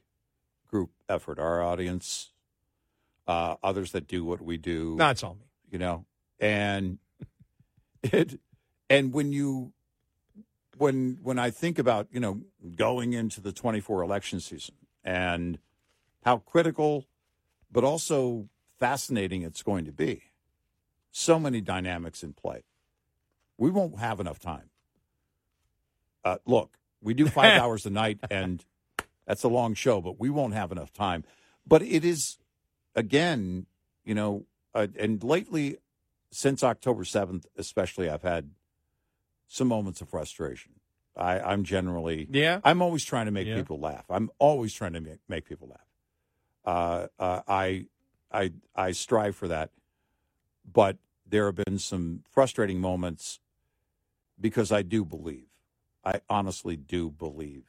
group 0.69 0.91
effort. 1.09 1.41
Our 1.41 1.61
audience, 1.61 2.31
uh, 3.27 3.57
others 3.61 3.91
that 3.91 4.07
do 4.07 4.25
what 4.25 4.41
we 4.41 4.59
do, 4.59 4.95
no, 4.97 5.11
it's 5.11 5.25
all 5.25 5.35
me. 5.35 5.47
you 5.73 5.79
know, 5.81 6.05
and 6.39 6.99
it 8.05 8.39
and 8.89 9.13
when 9.13 9.33
you 9.33 9.73
when 10.77 11.19
when 11.21 11.41
I 11.41 11.51
think 11.51 11.81
about 11.81 12.07
you 12.13 12.21
know 12.21 12.43
going 12.77 13.13
into 13.13 13.41
the 13.41 13.51
twenty 13.51 13.81
four 13.81 14.03
election 14.03 14.39
season 14.39 14.77
and 15.03 15.59
how 16.25 16.39
critical, 16.39 17.07
but 17.73 17.83
also 17.83 18.49
fascinating 18.79 19.43
it's 19.43 19.63
going 19.63 19.85
to 19.85 19.93
be. 19.93 20.23
So 21.11 21.39
many 21.39 21.61
dynamics 21.61 22.23
in 22.23 22.33
play. 22.33 22.63
We 23.57 23.71
won't 23.71 23.99
have 23.99 24.21
enough 24.21 24.39
time. 24.39 24.71
Uh, 26.25 26.39
look, 26.47 26.79
we 27.01 27.15
do 27.15 27.27
five 27.29 27.59
hours 27.61 27.87
a 27.87 27.91
night, 27.91 28.19
and 28.31 28.65
that's 29.27 29.43
a 29.43 29.49
long 29.49 29.75
show, 29.75 30.01
but 30.01 30.21
we 30.21 30.31
won't 30.31 30.55
have 30.55 30.71
enough 30.73 30.93
time. 30.93 31.25
But 31.67 31.83
it 31.83 32.05
is, 32.05 32.39
again, 32.95 33.67
you 34.05 34.15
know, 34.15 34.45
uh, 34.75 34.87
and 34.99 35.23
lately, 35.25 35.79
since 36.31 36.63
October 36.63 37.05
7th, 37.05 37.45
especially, 37.57 38.09
I've 38.09 38.23
had 38.23 38.51
some 39.47 39.69
moments 39.69 40.01
of 40.01 40.09
frustration. 40.09 40.73
I, 41.17 41.41
I'm 41.41 41.65
generally, 41.65 42.29
Yeah. 42.31 42.61
I'm 42.63 42.81
always 42.83 43.05
trying 43.05 43.27
to 43.27 43.33
make 43.33 43.47
Yeah. 43.49 43.57
people 43.57 43.81
laugh. 43.81 44.05
I'm 44.09 44.31
always 44.39 44.73
trying 44.73 44.93
to 44.93 45.01
make, 45.01 45.19
make 45.29 45.47
people 45.49 45.69
laugh. 45.69 45.87
Uh, 46.65 47.07
uh, 47.19 47.41
I, 47.49 47.87
I, 48.31 48.53
I 48.75 48.93
strive 48.93 49.37
for 49.37 49.49
that, 49.49 49.71
but 50.71 50.97
there 51.27 51.47
have 51.47 51.57
been 51.57 51.79
some 51.79 52.23
frustrating 52.31 52.81
moments 52.81 53.41
because 54.41 54.71
I 54.73 54.83
do 54.83 55.05
believe, 55.05 55.47
I 56.05 56.21
honestly 56.29 56.77
do 56.77 57.11
believe 57.11 57.65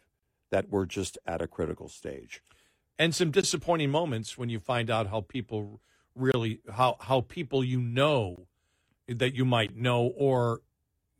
that 0.52 0.70
we're 0.70 0.86
just 0.86 1.18
at 1.26 1.42
a 1.42 1.48
critical 1.48 1.90
stage. 1.90 2.42
and 2.98 3.14
some 3.16 3.32
disappointing 3.32 3.90
moments 3.90 4.38
when 4.38 4.50
you 4.50 4.60
find 4.60 4.90
out 4.90 5.08
how 5.08 5.22
people 5.22 5.80
really 6.16 6.60
how 6.74 6.98
how 7.00 7.22
people 7.22 7.64
you 7.64 7.80
know 7.80 8.48
that 9.08 9.34
you 9.36 9.46
might 9.46 9.76
know 9.78 10.08
or 10.18 10.60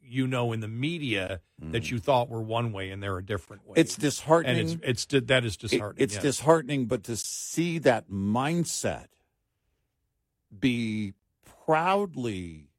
you 0.02 0.28
know 0.28 0.52
in 0.52 0.60
the 0.60 0.68
media 0.68 1.40
that 1.62 1.90
you 1.92 2.00
thought 2.00 2.28
were 2.30 2.42
one 2.42 2.72
way 2.74 2.90
and 2.90 3.02
they're 3.04 3.18
a 3.18 3.24
different 3.26 3.66
way. 3.68 3.76
Mm. 3.76 3.80
It's 3.82 3.96
and 3.96 4.02
disheartening. 4.02 4.80
it's 4.84 5.06
it's 5.12 5.28
that 5.28 5.46
is 5.46 5.54
It- 5.56 5.60
disheartening. 5.60 6.04
it's 6.04 6.14
yes. 6.16 6.24
disheartening, 6.24 6.86
but 6.88 7.04
to 7.04 7.16
see 7.16 7.78
that 7.80 8.10
mindset 8.10 9.08
be 10.58 11.14
proudly 11.66 12.70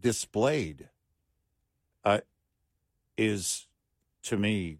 displayed 0.00 0.88
uh, 2.04 2.20
is 3.16 3.66
to 4.22 4.36
me 4.36 4.78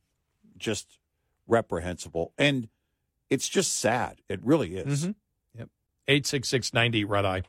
just 0.57 0.98
reprehensible. 1.46 2.33
And 2.38 2.68
it's 3.31 3.48
just 3.48 3.77
sad. 3.77 4.20
It 4.29 4.40
really 4.42 4.77
is. 4.77 5.07
Mhm. 5.07 5.14
Yep. 5.55 5.68
86690 6.09 7.05
Red 7.05 7.25
Eye. 7.25 7.42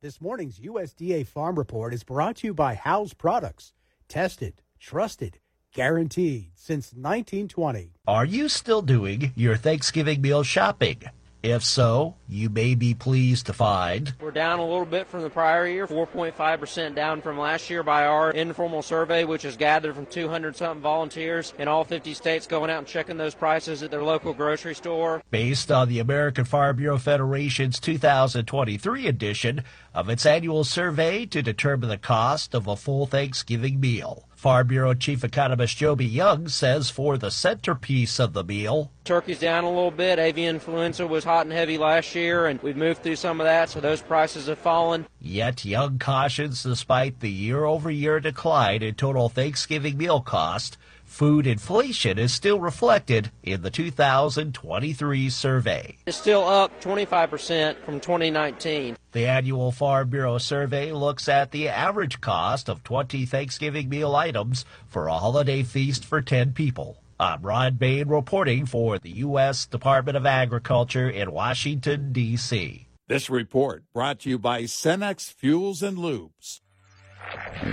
This 0.00 0.20
morning's 0.20 0.58
USDA 0.60 1.24
Farm 1.26 1.56
Report 1.58 1.94
is 1.94 2.04
brought 2.04 2.36
to 2.36 2.46
you 2.48 2.54
by 2.54 2.74
House 2.74 3.14
Products. 3.14 3.72
Tested, 4.06 4.62
trusted, 4.78 5.38
guaranteed 5.72 6.50
since 6.54 6.92
1920. 6.92 7.92
Are 8.06 8.26
you 8.26 8.48
still 8.50 8.82
doing 8.82 9.32
your 9.34 9.56
Thanksgiving 9.56 10.20
meal 10.20 10.42
shopping? 10.42 11.02
If 11.44 11.62
so, 11.62 12.14
you 12.26 12.48
may 12.48 12.74
be 12.74 12.94
pleased 12.94 13.44
to 13.46 13.52
find 13.52 14.14
We're 14.18 14.30
down 14.30 14.60
a 14.60 14.66
little 14.66 14.86
bit 14.86 15.06
from 15.06 15.20
the 15.20 15.28
prior 15.28 15.66
year, 15.66 15.86
4.5% 15.86 16.94
down 16.94 17.20
from 17.20 17.38
last 17.38 17.68
year 17.68 17.82
by 17.82 18.06
our 18.06 18.30
informal 18.30 18.80
survey, 18.80 19.24
which 19.24 19.44
is 19.44 19.58
gathered 19.58 19.94
from 19.94 20.06
200 20.06 20.56
something 20.56 20.80
volunteers 20.80 21.52
in 21.58 21.68
all 21.68 21.84
50 21.84 22.14
states 22.14 22.46
going 22.46 22.70
out 22.70 22.78
and 22.78 22.86
checking 22.86 23.18
those 23.18 23.34
prices 23.34 23.82
at 23.82 23.90
their 23.90 24.02
local 24.02 24.32
grocery 24.32 24.74
store. 24.74 25.22
based 25.30 25.70
on 25.70 25.90
the 25.90 25.98
American 25.98 26.46
Farm 26.46 26.76
Bureau 26.76 26.96
Federation's 26.96 27.78
2023 27.78 29.06
edition 29.06 29.62
of 29.92 30.08
its 30.08 30.24
annual 30.24 30.64
survey 30.64 31.26
to 31.26 31.42
determine 31.42 31.90
the 31.90 31.98
cost 31.98 32.54
of 32.54 32.66
a 32.66 32.74
full 32.74 33.04
Thanksgiving 33.04 33.78
meal. 33.78 34.26
Farm 34.44 34.66
Bureau 34.66 34.92
Chief 34.92 35.24
Economist 35.24 35.78
Joby 35.78 36.04
Young 36.04 36.48
says 36.48 36.90
for 36.90 37.16
the 37.16 37.30
centerpiece 37.30 38.18
of 38.20 38.34
the 38.34 38.44
meal, 38.44 38.90
Turkey's 39.02 39.38
down 39.38 39.64
a 39.64 39.68
little 39.70 39.90
bit. 39.90 40.18
Avian 40.18 40.56
influenza 40.56 41.06
was 41.06 41.24
hot 41.24 41.46
and 41.46 41.52
heavy 41.54 41.78
last 41.78 42.14
year, 42.14 42.44
and 42.44 42.62
we've 42.62 42.76
moved 42.76 43.02
through 43.02 43.16
some 43.16 43.40
of 43.40 43.46
that, 43.46 43.70
so 43.70 43.80
those 43.80 44.02
prices 44.02 44.48
have 44.48 44.58
fallen. 44.58 45.06
Yet 45.18 45.64
Young 45.64 45.98
cautions 45.98 46.62
despite 46.62 47.20
the 47.20 47.30
year 47.30 47.64
over 47.64 47.90
year 47.90 48.20
decline 48.20 48.82
in 48.82 48.96
total 48.96 49.30
Thanksgiving 49.30 49.96
meal 49.96 50.20
cost, 50.20 50.76
food 51.14 51.46
inflation 51.46 52.18
is 52.18 52.32
still 52.32 52.58
reflected 52.58 53.30
in 53.44 53.62
the 53.62 53.70
2023 53.70 55.30
survey. 55.30 55.96
It's 56.06 56.16
still 56.16 56.44
up 56.44 56.82
25% 56.82 57.76
from 57.84 58.00
2019. 58.00 58.96
The 59.12 59.26
annual 59.26 59.70
Farm 59.70 60.10
Bureau 60.10 60.38
survey 60.38 60.90
looks 60.90 61.28
at 61.28 61.52
the 61.52 61.68
average 61.68 62.20
cost 62.20 62.68
of 62.68 62.82
20 62.82 63.26
Thanksgiving 63.26 63.88
meal 63.88 64.16
items 64.16 64.64
for 64.88 65.06
a 65.06 65.14
holiday 65.14 65.62
feast 65.62 66.04
for 66.04 66.20
10 66.20 66.52
people. 66.52 67.00
I'm 67.20 67.42
Rod 67.42 67.78
Bain 67.78 68.08
reporting 68.08 68.66
for 68.66 68.98
the 68.98 69.10
U.S. 69.10 69.66
Department 69.66 70.16
of 70.16 70.26
Agriculture 70.26 71.08
in 71.08 71.30
Washington, 71.30 72.12
D.C. 72.12 72.88
This 73.06 73.30
report 73.30 73.84
brought 73.92 74.18
to 74.20 74.30
you 74.30 74.38
by 74.38 74.62
Cenex 74.62 75.32
Fuels 75.32 75.80
and 75.80 75.96
Lubes. 75.96 76.60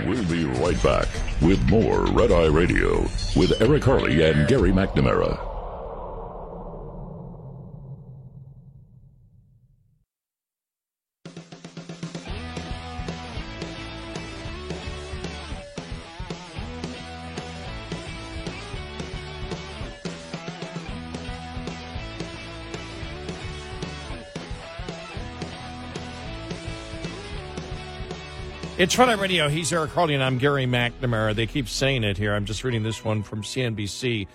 We'll 0.06 0.24
be 0.24 0.44
right 0.44 0.80
back 0.82 1.08
with 1.40 1.62
more 1.68 2.06
Red 2.06 2.32
Eye 2.32 2.46
Radio 2.46 3.02
with 3.36 3.60
Eric 3.60 3.84
Harley 3.84 4.22
and 4.22 4.48
Gary 4.48 4.72
McNamara. 4.72 5.51
It's 28.82 28.94
Friday 28.94 29.14
Radio. 29.14 29.48
He's 29.48 29.72
Eric 29.72 29.92
Harley, 29.92 30.14
and 30.14 30.24
I'm 30.24 30.38
Gary 30.38 30.66
McNamara. 30.66 31.36
They 31.36 31.46
keep 31.46 31.68
saying 31.68 32.02
it 32.02 32.18
here. 32.18 32.34
I'm 32.34 32.44
just 32.44 32.64
reading 32.64 32.82
this 32.82 33.04
one 33.04 33.22
from 33.22 33.42
CNBC. 33.42 34.26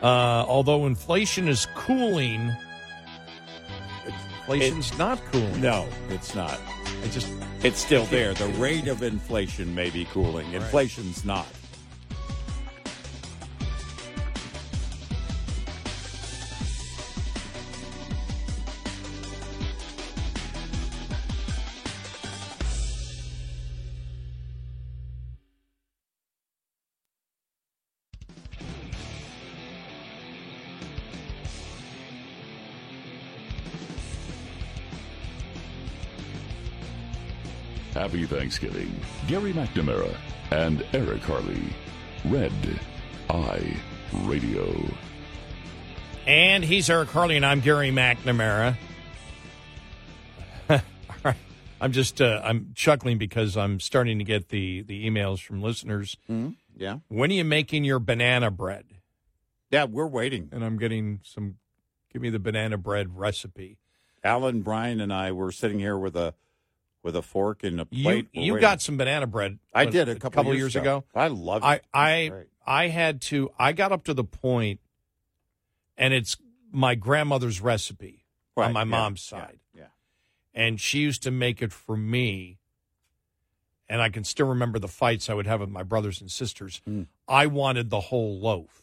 Uh, 0.00 0.06
although 0.06 0.86
inflation 0.86 1.48
is 1.48 1.66
cooling, 1.74 2.54
inflation's 4.06 4.96
not 4.96 5.20
cooling. 5.32 5.60
No, 5.60 5.88
it's 6.08 6.36
not. 6.36 6.60
I 7.02 7.08
just 7.08 7.28
It's 7.64 7.80
still 7.80 8.04
there. 8.12 8.32
The 8.32 8.46
rate 8.60 8.86
of 8.86 9.02
inflation 9.02 9.74
may 9.74 9.90
be 9.90 10.04
cooling. 10.04 10.52
Inflation's 10.52 11.24
not. 11.24 11.48
Happy 38.16 38.24
Thanksgiving. 38.24 38.98
Gary 39.26 39.52
McNamara 39.52 40.16
and 40.50 40.82
Eric 40.94 41.20
Harley. 41.20 41.62
Red 42.24 42.50
Eye 43.28 43.76
Radio. 44.22 44.74
And 46.26 46.64
he's 46.64 46.88
Eric 46.88 47.10
Harley, 47.10 47.36
and 47.36 47.44
I'm 47.44 47.60
Gary 47.60 47.90
McNamara. 47.90 48.78
All 50.70 50.80
right. 51.22 51.36
I'm 51.78 51.92
just 51.92 52.22
uh, 52.22 52.40
I'm 52.42 52.72
chuckling 52.74 53.18
because 53.18 53.54
I'm 53.54 53.80
starting 53.80 54.16
to 54.16 54.24
get 54.24 54.48
the 54.48 54.80
the 54.80 55.06
emails 55.06 55.42
from 55.42 55.60
listeners. 55.60 56.16
Yeah. 56.74 57.00
When 57.08 57.30
are 57.30 57.34
you 57.34 57.44
making 57.44 57.84
your 57.84 57.98
banana 57.98 58.50
bread? 58.50 58.86
Yeah, 59.70 59.84
we're 59.84 60.06
waiting. 60.06 60.48
And 60.52 60.64
I'm 60.64 60.78
getting 60.78 61.20
some. 61.22 61.56
Give 62.10 62.22
me 62.22 62.30
the 62.30 62.38
banana 62.38 62.78
bread 62.78 63.18
recipe. 63.18 63.76
Alan, 64.24 64.62
Brian, 64.62 65.02
and 65.02 65.12
I 65.12 65.32
were 65.32 65.52
sitting 65.52 65.78
here 65.78 65.98
with 65.98 66.16
a 66.16 66.32
with 67.06 67.16
a 67.16 67.22
fork 67.22 67.62
and 67.62 67.80
a 67.80 67.86
You 67.90 68.02
plate. 68.02 68.28
We're 68.34 68.42
you 68.42 68.60
got 68.60 68.82
some 68.82 68.96
banana 68.96 69.28
bread. 69.28 69.60
I 69.72 69.86
did 69.86 70.08
a 70.08 70.16
couple, 70.16 70.52
years, 70.54 70.74
ago. 70.74 71.04
I 71.14 71.28
love 71.28 71.62
it. 71.62 71.66
I 71.66 71.80
I. 71.94 72.32
I 72.66 72.88
had 72.88 73.20
to. 73.22 73.52
I 73.56 73.72
got 73.72 73.92
up 73.92 74.04
to 74.04 74.14
the 74.14 74.24
point, 74.24 74.80
and 75.96 76.12
it's 76.12 76.36
my 76.72 76.96
grandmother's 76.96 77.60
recipe 77.60 78.24
Right, 78.56 78.66
on 78.66 78.72
my 78.72 78.80
yeah, 78.80 78.84
mom's 78.84 79.30
yeah, 79.30 79.38
side. 79.38 79.58
Yeah. 79.72 79.84
and 80.52 80.80
she 80.80 80.98
used 80.98 81.22
to 81.22 81.30
make 81.30 81.62
it 81.62 81.72
for 81.72 81.96
me. 81.96 82.58
And 83.88 84.02
I 84.02 84.08
can 84.08 84.24
still 84.24 84.48
remember 84.48 84.80
the 84.80 84.88
fights 84.88 85.30
I 85.30 85.34
would 85.34 85.46
have 85.46 85.60
with 85.60 85.68
my 85.68 85.84
brothers 85.84 86.20
and 86.20 86.28
sisters. 86.28 86.82
Mm. 86.88 87.06
I 87.28 87.46
wanted 87.46 87.88
the 87.88 88.00
whole 88.00 88.40
loaf. 88.40 88.82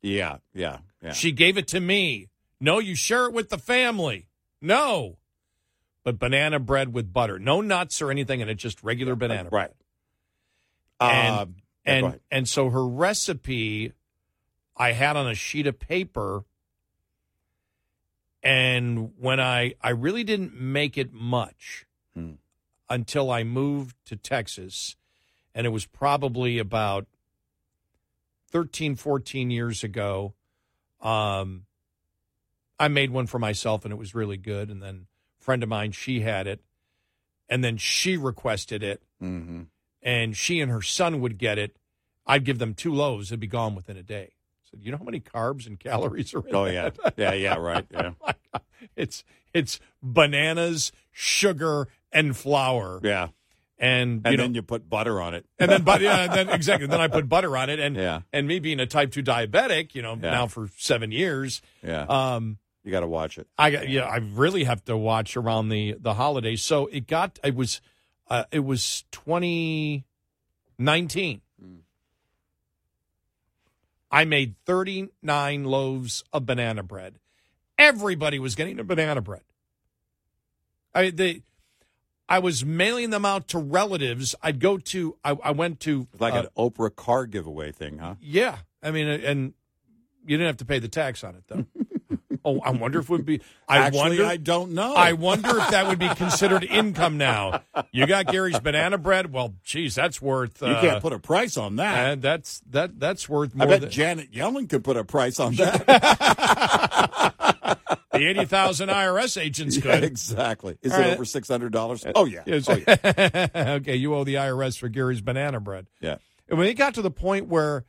Yeah. 0.00 0.38
Yeah. 0.54 0.78
Yeah. 1.02 1.12
She 1.12 1.32
gave 1.32 1.58
it 1.58 1.68
to 1.68 1.80
me. 1.80 2.28
No, 2.58 2.78
you 2.78 2.94
share 2.94 3.26
it 3.26 3.34
with 3.34 3.50
the 3.50 3.58
family. 3.58 4.28
No. 4.62 5.18
But 6.04 6.18
banana 6.18 6.58
bread 6.58 6.92
with 6.92 7.12
butter. 7.12 7.38
No 7.38 7.60
nuts 7.60 8.02
or 8.02 8.10
anything 8.10 8.42
and 8.42 8.50
it's 8.50 8.62
just 8.62 8.82
regular 8.82 9.14
banana 9.14 9.50
bread. 9.50 9.70
right. 11.00 11.08
And 11.10 11.34
Um, 11.36 11.54
yeah, 11.86 11.92
and 11.94 12.06
ahead. 12.06 12.20
and 12.30 12.48
so 12.48 12.70
her 12.70 12.86
recipe 12.86 13.92
I 14.76 14.92
had 14.92 15.16
on 15.16 15.28
a 15.28 15.34
sheet 15.34 15.66
of 15.66 15.78
paper 15.78 16.44
and 18.42 19.12
when 19.18 19.40
I 19.40 19.74
I 19.80 19.90
really 19.90 20.24
didn't 20.24 20.54
make 20.60 20.98
it 20.98 21.12
much 21.12 21.86
Hmm. 22.14 22.32
until 22.90 23.30
I 23.30 23.42
moved 23.44 23.96
to 24.06 24.16
Texas 24.16 24.96
and 25.54 25.66
it 25.66 25.70
was 25.70 25.86
probably 25.86 26.58
about 26.58 27.06
13 28.50 28.96
14 28.96 29.50
years 29.50 29.82
ago 29.84 30.34
um 31.00 31.64
I 32.78 32.88
made 32.88 33.10
one 33.10 33.26
for 33.26 33.38
myself 33.38 33.84
and 33.84 33.92
it 33.92 33.96
was 33.96 34.14
really 34.14 34.36
good 34.36 34.68
and 34.70 34.82
then 34.82 35.06
friend 35.42 35.62
of 35.62 35.68
mine 35.68 35.92
she 35.92 36.20
had 36.20 36.46
it 36.46 36.60
and 37.48 37.62
then 37.64 37.76
she 37.76 38.16
requested 38.16 38.82
it 38.82 39.02
Mhm. 39.22 39.66
and 40.02 40.36
she 40.36 40.60
and 40.60 40.70
her 40.70 40.80
son 40.82 41.20
would 41.20 41.36
get 41.38 41.58
it, 41.58 41.76
I'd 42.26 42.44
give 42.44 42.58
them 42.58 42.74
two 42.74 42.92
loaves. 42.94 43.30
It'd 43.30 43.40
be 43.40 43.46
gone 43.48 43.74
within 43.74 43.96
a 43.96 44.02
day. 44.02 44.32
Said, 44.70 44.80
you 44.82 44.90
know 44.92 44.98
how 44.98 45.04
many 45.04 45.20
carbs 45.20 45.66
and 45.66 45.78
calories 45.78 46.32
are 46.34 46.46
in 46.46 46.54
Oh 46.54 46.64
yeah. 46.66 46.90
that?" 47.02 47.14
Yeah. 47.16 47.32
Yeah. 47.34 47.56
Right. 47.56 47.84
Yeah. 47.90 48.12
It's 48.96 49.22
it's 49.54 49.78
bananas, 50.02 50.92
sugar, 51.12 51.88
and 52.10 52.36
flour, 52.36 53.00
Yeah. 53.02 53.28
and, 53.78 54.22
And 54.24 54.32
you 54.32 54.36
know, 54.38 54.42
then 54.44 54.54
you 54.54 54.62
put 54.62 54.88
butter 54.88 55.20
on 55.20 55.34
it. 55.34 55.46
and 55.58 55.70
then 55.70 55.82
but 55.82 56.00
yeah, 56.00 56.24
and 56.24 56.32
then 56.32 56.48
exactly. 56.58 56.86
Then 56.88 57.00
I 57.00 57.06
put 57.08 57.28
butter 57.28 57.56
on 57.56 57.70
it, 57.70 57.78
and 57.78 57.94
Yeah. 57.96 58.22
and 58.32 58.46
me 58.48 58.58
being 58.60 58.80
a 58.80 58.86
type 58.86 59.12
two 59.12 59.22
diabetic, 59.22 59.94
you 59.94 60.02
know, 60.02 60.14
Yeah. 60.14 60.30
now 60.30 60.46
for 60.48 60.68
seven 60.78 61.12
years, 61.12 61.62
Yeah. 61.82 62.02
um, 62.08 62.58
you 62.84 62.90
got 62.90 63.00
to 63.00 63.08
watch 63.08 63.38
it. 63.38 63.46
I 63.56 63.70
got 63.70 63.88
yeah, 63.88 64.04
I 64.04 64.16
really 64.16 64.64
have 64.64 64.84
to 64.86 64.96
watch 64.96 65.36
around 65.36 65.68
the 65.68 65.96
the 65.98 66.14
holidays. 66.14 66.62
So 66.62 66.86
it 66.86 67.06
got 67.06 67.38
it 67.44 67.54
was 67.54 67.80
uh, 68.28 68.44
it 68.50 68.60
was 68.60 69.04
twenty 69.12 70.04
nineteen. 70.78 71.42
I 74.10 74.24
made 74.24 74.56
thirty 74.66 75.08
nine 75.22 75.64
loaves 75.64 76.24
of 76.32 76.44
banana 76.44 76.82
bread. 76.82 77.18
Everybody 77.78 78.38
was 78.38 78.54
getting 78.54 78.78
a 78.78 78.84
banana 78.84 79.20
bread. 79.20 79.42
I 80.94 81.10
they 81.10 81.42
I 82.28 82.38
was 82.38 82.64
mailing 82.64 83.10
them 83.10 83.24
out 83.24 83.48
to 83.48 83.58
relatives. 83.58 84.34
I'd 84.42 84.58
go 84.58 84.78
to 84.78 85.16
I, 85.24 85.36
I 85.42 85.50
went 85.52 85.80
to 85.80 86.08
like 86.18 86.34
uh, 86.34 86.40
an 86.40 86.46
Oprah 86.56 86.94
car 86.94 87.26
giveaway 87.26 87.72
thing, 87.72 87.98
huh? 87.98 88.16
yeah, 88.20 88.58
I 88.82 88.90
mean, 88.90 89.06
and 89.06 89.54
you 90.24 90.36
didn't 90.36 90.46
have 90.46 90.56
to 90.58 90.64
pay 90.64 90.78
the 90.78 90.88
tax 90.88 91.22
on 91.24 91.34
it 91.36 91.44
though. 91.46 91.66
oh, 92.44 92.60
I 92.60 92.70
wonder 92.70 93.00
if 93.00 93.06
it 93.06 93.10
would 93.12 93.26
be. 93.26 93.40
I 93.68 93.78
Actually, 93.78 93.98
wonder. 94.00 94.24
I 94.26 94.36
don't 94.36 94.72
know. 94.72 94.94
I 94.94 95.12
wonder 95.14 95.58
if 95.58 95.70
that 95.70 95.86
would 95.88 95.98
be 95.98 96.08
considered 96.08 96.64
income 96.64 97.18
now. 97.18 97.62
You 97.90 98.06
got 98.06 98.26
Gary's 98.26 98.60
banana 98.60 98.98
bread. 98.98 99.32
Well, 99.32 99.54
geez, 99.64 99.94
that's 99.94 100.20
worth. 100.20 100.60
you 100.60 100.68
uh, 100.68 100.80
can't 100.80 101.02
put 101.02 101.12
a 101.12 101.18
price 101.18 101.56
on 101.56 101.76
that. 101.76 102.12
and 102.12 102.22
that's 102.22 102.60
that 102.70 102.98
that's 103.00 103.28
worth 103.28 103.52
I 103.54 103.58
more 103.58 103.66
bet 103.68 103.80
than 103.82 103.90
Janet 103.90 104.32
Yellen 104.32 104.68
could 104.68 104.84
put 104.84 104.96
a 104.96 105.04
price 105.04 105.40
on 105.40 105.54
that. 105.56 105.86
the 108.12 108.26
eighty 108.28 108.44
thousand 108.44 108.88
IRS 108.88 109.40
agents 109.40 109.76
Yeah, 109.76 109.82
could. 109.82 110.04
exactly. 110.04 110.78
Is 110.82 110.92
All 110.92 110.98
it 110.98 111.02
right. 111.02 111.12
over 111.14 111.24
six 111.24 111.48
hundred 111.48 111.72
dollars? 111.72 112.04
Oh 112.14 112.26
yeah. 112.26 112.42
Yes. 112.46 112.68
Oh 112.68 112.76
yeah. 112.86 113.48
okay, 113.80 113.96
you 113.96 114.14
owe 114.14 114.24
the 114.24 114.34
IRS 114.34 114.78
for 114.78 114.88
Gary's 114.88 115.20
banana 115.20 115.60
bread. 115.60 115.86
Yeah. 116.00 116.16
And 116.48 116.58
when 116.58 116.68
it 116.68 116.74
got 116.74 116.94
to 116.94 117.02
the 117.02 117.10
point 117.10 117.48
where 117.48 117.84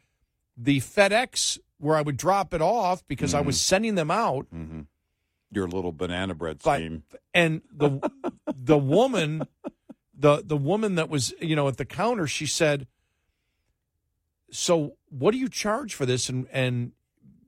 the 0.55 0.79
FedEx, 0.79 1.57
where 1.83 1.95
I 1.97 2.01
would 2.01 2.17
drop 2.17 2.53
it 2.53 2.61
off 2.61 3.05
because 3.07 3.33
I 3.33 3.41
was 3.41 3.59
sending 3.61 3.95
them 3.95 4.09
out, 4.09 4.47
Mm-hmm. 4.53 4.81
Your 5.51 5.67
little 5.67 5.91
banana 5.91 6.33
bread 6.33 6.59
But- 6.63 6.77
scheme. 6.79 7.03
and 7.33 7.61
the 7.71 7.99
the 8.55 8.77
woman, 8.77 9.43
the 10.17 10.41
the 10.43 10.57
woman 10.57 10.95
that 10.95 11.09
was 11.09 11.31
you 11.39 11.55
know 11.55 11.67
at 11.67 11.77
the 11.77 11.85
counter, 11.85 12.25
she 12.25 12.47
said, 12.47 12.87
"So 14.51 14.95
what 15.09 15.31
do 15.31 15.37
you 15.37 15.49
charge 15.49 15.93
for 15.93 16.05
this?" 16.05 16.29
And 16.29 16.47
and 16.51 16.91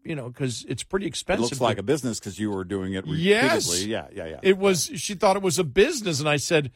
you 0.03 0.15
know 0.15 0.29
because 0.29 0.65
it's 0.67 0.83
pretty 0.83 1.05
expensive. 1.07 1.45
It 1.45 1.49
looks 1.51 1.61
like 1.61 1.77
a 1.77 1.83
business 1.83 2.19
because 2.19 2.37
you 2.39 2.51
were 2.51 2.63
doing 2.63 2.93
it 2.93 3.05
repeatedly. 3.05 3.23
Yes. 3.23 3.85
Yeah, 3.85 4.07
yeah, 4.13 4.25
yeah. 4.27 4.39
It 4.43 4.57
was. 4.57 4.91
She 4.95 5.15
thought 5.15 5.35
it 5.35 5.41
was 5.43 5.57
a 5.59 5.63
business, 5.63 6.19
and 6.19 6.29
I 6.29 6.37
said, 6.37 6.71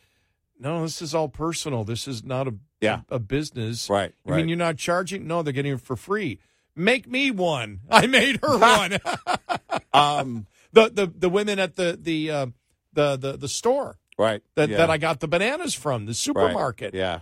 "No, 0.60 0.82
this 0.82 1.02
is 1.02 1.14
all 1.14 1.30
personal. 1.30 1.84
This 1.84 2.08
is 2.08 2.24
not 2.24 2.48
a 2.48 2.56
Yeah. 2.82 3.02
a, 3.10 3.16
a 3.16 3.20
business. 3.20 3.90
Right, 3.90 4.14
I 4.28 4.32
mean, 4.38 4.50
you're 4.50 4.58
not 4.58 4.78
charging. 4.78 5.28
No, 5.28 5.42
they're 5.44 5.54
getting 5.54 5.74
it 5.74 5.82
for 5.82 5.96
free. 5.96 6.40
Make 6.76 7.08
me 7.08 7.32
one. 7.32 7.82
I 7.90 8.08
made 8.08 8.40
her 8.42 8.58
one. 8.60 9.00
um, 9.94 10.48
the 10.74 10.90
the 10.90 11.08
the 11.08 11.30
women 11.30 11.60
at 11.60 11.76
the 11.76 11.98
the 12.02 12.32
uh, 12.32 12.46
the, 12.94 13.18
the 13.18 13.38
the 13.38 13.48
store 13.48 13.98
right. 14.18 14.42
that 14.56 14.70
yeah. 14.70 14.78
that 14.78 14.90
I 14.90 14.98
got 14.98 15.20
the 15.20 15.28
bananas 15.28 15.74
from 15.74 16.06
the 16.06 16.10
Right, 16.12 16.16
supermarket. 16.16 16.94
Yeah. 16.94 17.22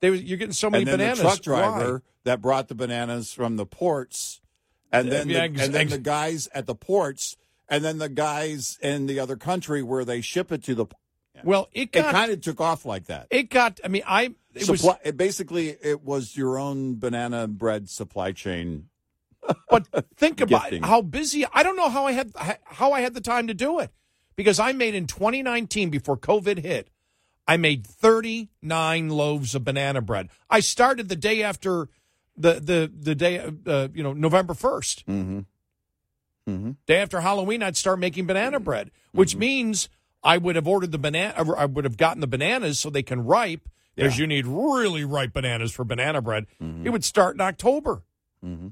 They 0.00 0.10
was 0.10 0.22
you're 0.22 0.38
getting 0.38 0.52
so 0.54 0.70
many 0.70 0.82
and 0.82 0.88
then 0.92 0.98
bananas. 0.98 1.18
the 1.18 1.42
truck 1.42 1.46
Why? 1.46 1.78
driver 1.78 2.02
that 2.24 2.40
brought 2.40 2.68
the 2.68 2.74
bananas 2.74 3.32
from 3.32 3.56
the 3.56 3.66
ports, 3.66 4.40
and 4.90 5.10
then 5.12 5.28
Yeah, 5.28 5.46
the, 5.48 5.62
and 5.62 5.74
then 5.74 5.88
the 5.88 5.98
guys 5.98 6.48
at 6.54 6.66
the 6.66 6.74
ports, 6.74 7.36
and 7.68 7.84
then 7.84 7.98
the 7.98 8.08
guys 8.08 8.78
in 8.82 9.06
the 9.06 9.20
other 9.20 9.36
country 9.36 9.82
where 9.82 10.04
they 10.04 10.20
ship 10.22 10.50
it 10.52 10.62
to 10.64 10.74
the. 10.74 10.86
Well, 11.44 11.68
it 11.72 11.90
It 11.94 12.02
kind 12.04 12.32
of 12.32 12.40
took 12.40 12.60
off 12.60 12.84
like 12.86 13.06
that. 13.06 13.26
it 13.30 13.50
got. 13.50 13.78
I 13.84 13.88
mean, 13.88 14.02
I 14.06 14.34
it 14.54 14.68
was 14.68 14.86
it 15.04 15.16
basically, 15.16 15.68
it 15.68 16.02
was 16.02 16.36
your 16.36 16.58
own 16.58 16.98
banana 16.98 17.46
bread 17.48 17.88
supply 17.88 18.32
chain. 18.32 18.88
But 19.68 19.86
think 20.16 20.40
about 20.46 20.72
how 20.84 21.02
busy. 21.02 21.46
I 21.52 21.62
don't 21.62 21.76
know 21.76 21.88
how 21.88 22.06
I 22.06 22.12
had 22.12 22.32
how 22.64 22.92
I 22.92 23.00
had 23.00 23.14
the 23.14 23.20
time 23.20 23.46
to 23.46 23.54
do 23.54 23.78
it 23.78 23.90
because 24.36 24.58
I 24.60 24.72
made 24.72 24.94
in 24.94 25.06
2019 25.06 25.90
before 25.90 26.16
COVID 26.16 26.58
hit. 26.58 26.88
I 27.48 27.56
made 27.56 27.86
39 27.86 29.08
loaves 29.08 29.54
of 29.54 29.64
banana 29.64 30.00
bread. 30.00 30.28
I 30.48 30.60
started 30.60 31.08
the 31.08 31.16
day 31.16 31.42
after 31.42 31.88
the 32.36 32.54
the 32.54 32.92
the 32.94 33.14
day 33.14 33.38
uh, 33.66 33.88
you 33.94 34.02
know 34.02 34.12
November 34.12 34.54
1st. 34.54 35.04
Mm-hmm. 35.04 35.40
Mm-hmm. 36.48 36.70
Day 36.86 36.96
after 36.96 37.20
Halloween, 37.20 37.62
I'd 37.62 37.76
start 37.76 37.98
making 37.98 38.26
banana 38.26 38.60
bread, 38.60 38.90
which 39.12 39.30
Mm-hmm. 39.32 39.40
means 39.40 39.88
I 40.22 40.36
would 40.38 40.56
have 40.56 40.66
ordered 40.68 40.92
the 40.92 40.98
banana. 40.98 41.34
I 41.56 41.64
would 41.66 41.84
have 41.84 41.96
gotten 41.96 42.20
the 42.20 42.26
bananas 42.26 42.78
so 42.78 42.90
they 42.90 43.02
can 43.02 43.24
ripe. 43.24 43.68
Because 43.96 44.16
Yeah. 44.16 44.22
you 44.22 44.26
need 44.26 44.46
really 44.46 45.04
ripe 45.04 45.32
bananas 45.32 45.72
for 45.72 45.84
banana 45.84 46.20
bread. 46.22 46.46
Mhm. 46.62 46.86
It 46.86 46.90
would 46.90 47.04
start 47.04 47.34
in 47.36 47.40
October. 47.40 48.02
Mm-hmm. 48.44 48.68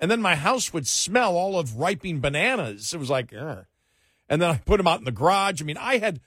And 0.00 0.10
then 0.10 0.20
my 0.20 0.34
house 0.34 0.72
would 0.72 0.86
smell 0.86 1.36
all 1.36 1.58
of 1.58 1.76
ripening 1.76 2.20
bananas. 2.20 2.92
It 2.92 2.98
was 2.98 3.08
like, 3.10 3.32
Ugh. 3.32 3.64
and 4.28 4.42
then 4.42 4.50
I 4.50 4.58
put 4.58 4.76
them 4.78 4.86
out 4.88 4.98
in 4.98 5.04
the 5.04 5.12
garage. 5.12 5.62
I 5.62 5.64
mean, 5.64 5.78
I 5.78 5.98
had, 5.98 6.20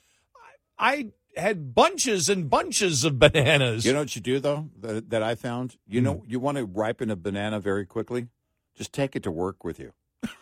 I 0.80 1.12
had 1.36 1.76
bunches 1.76 2.30
and 2.30 2.50
bunches 2.50 3.04
of 3.04 3.20
bananas. 3.20 3.86
You 3.86 3.94
know 3.94 4.00
what 4.00 4.16
you 4.16 4.22
do 4.22 4.40
though 4.40 4.70
that, 4.80 5.10
that 5.12 5.22
I 5.22 5.36
found. 5.36 5.78
You 5.86 6.02
know, 6.02 6.24
you 6.28 6.40
want 6.40 6.58
to 6.58 6.66
ripen 6.66 7.12
a 7.12 7.16
banana 7.16 7.60
very 7.60 7.86
quickly. 7.86 8.28
Just 8.76 8.94
take 8.94 9.16
it 9.16 9.24
to 9.24 9.32
work 9.32 9.64
with 9.64 9.80
you. 9.80 9.94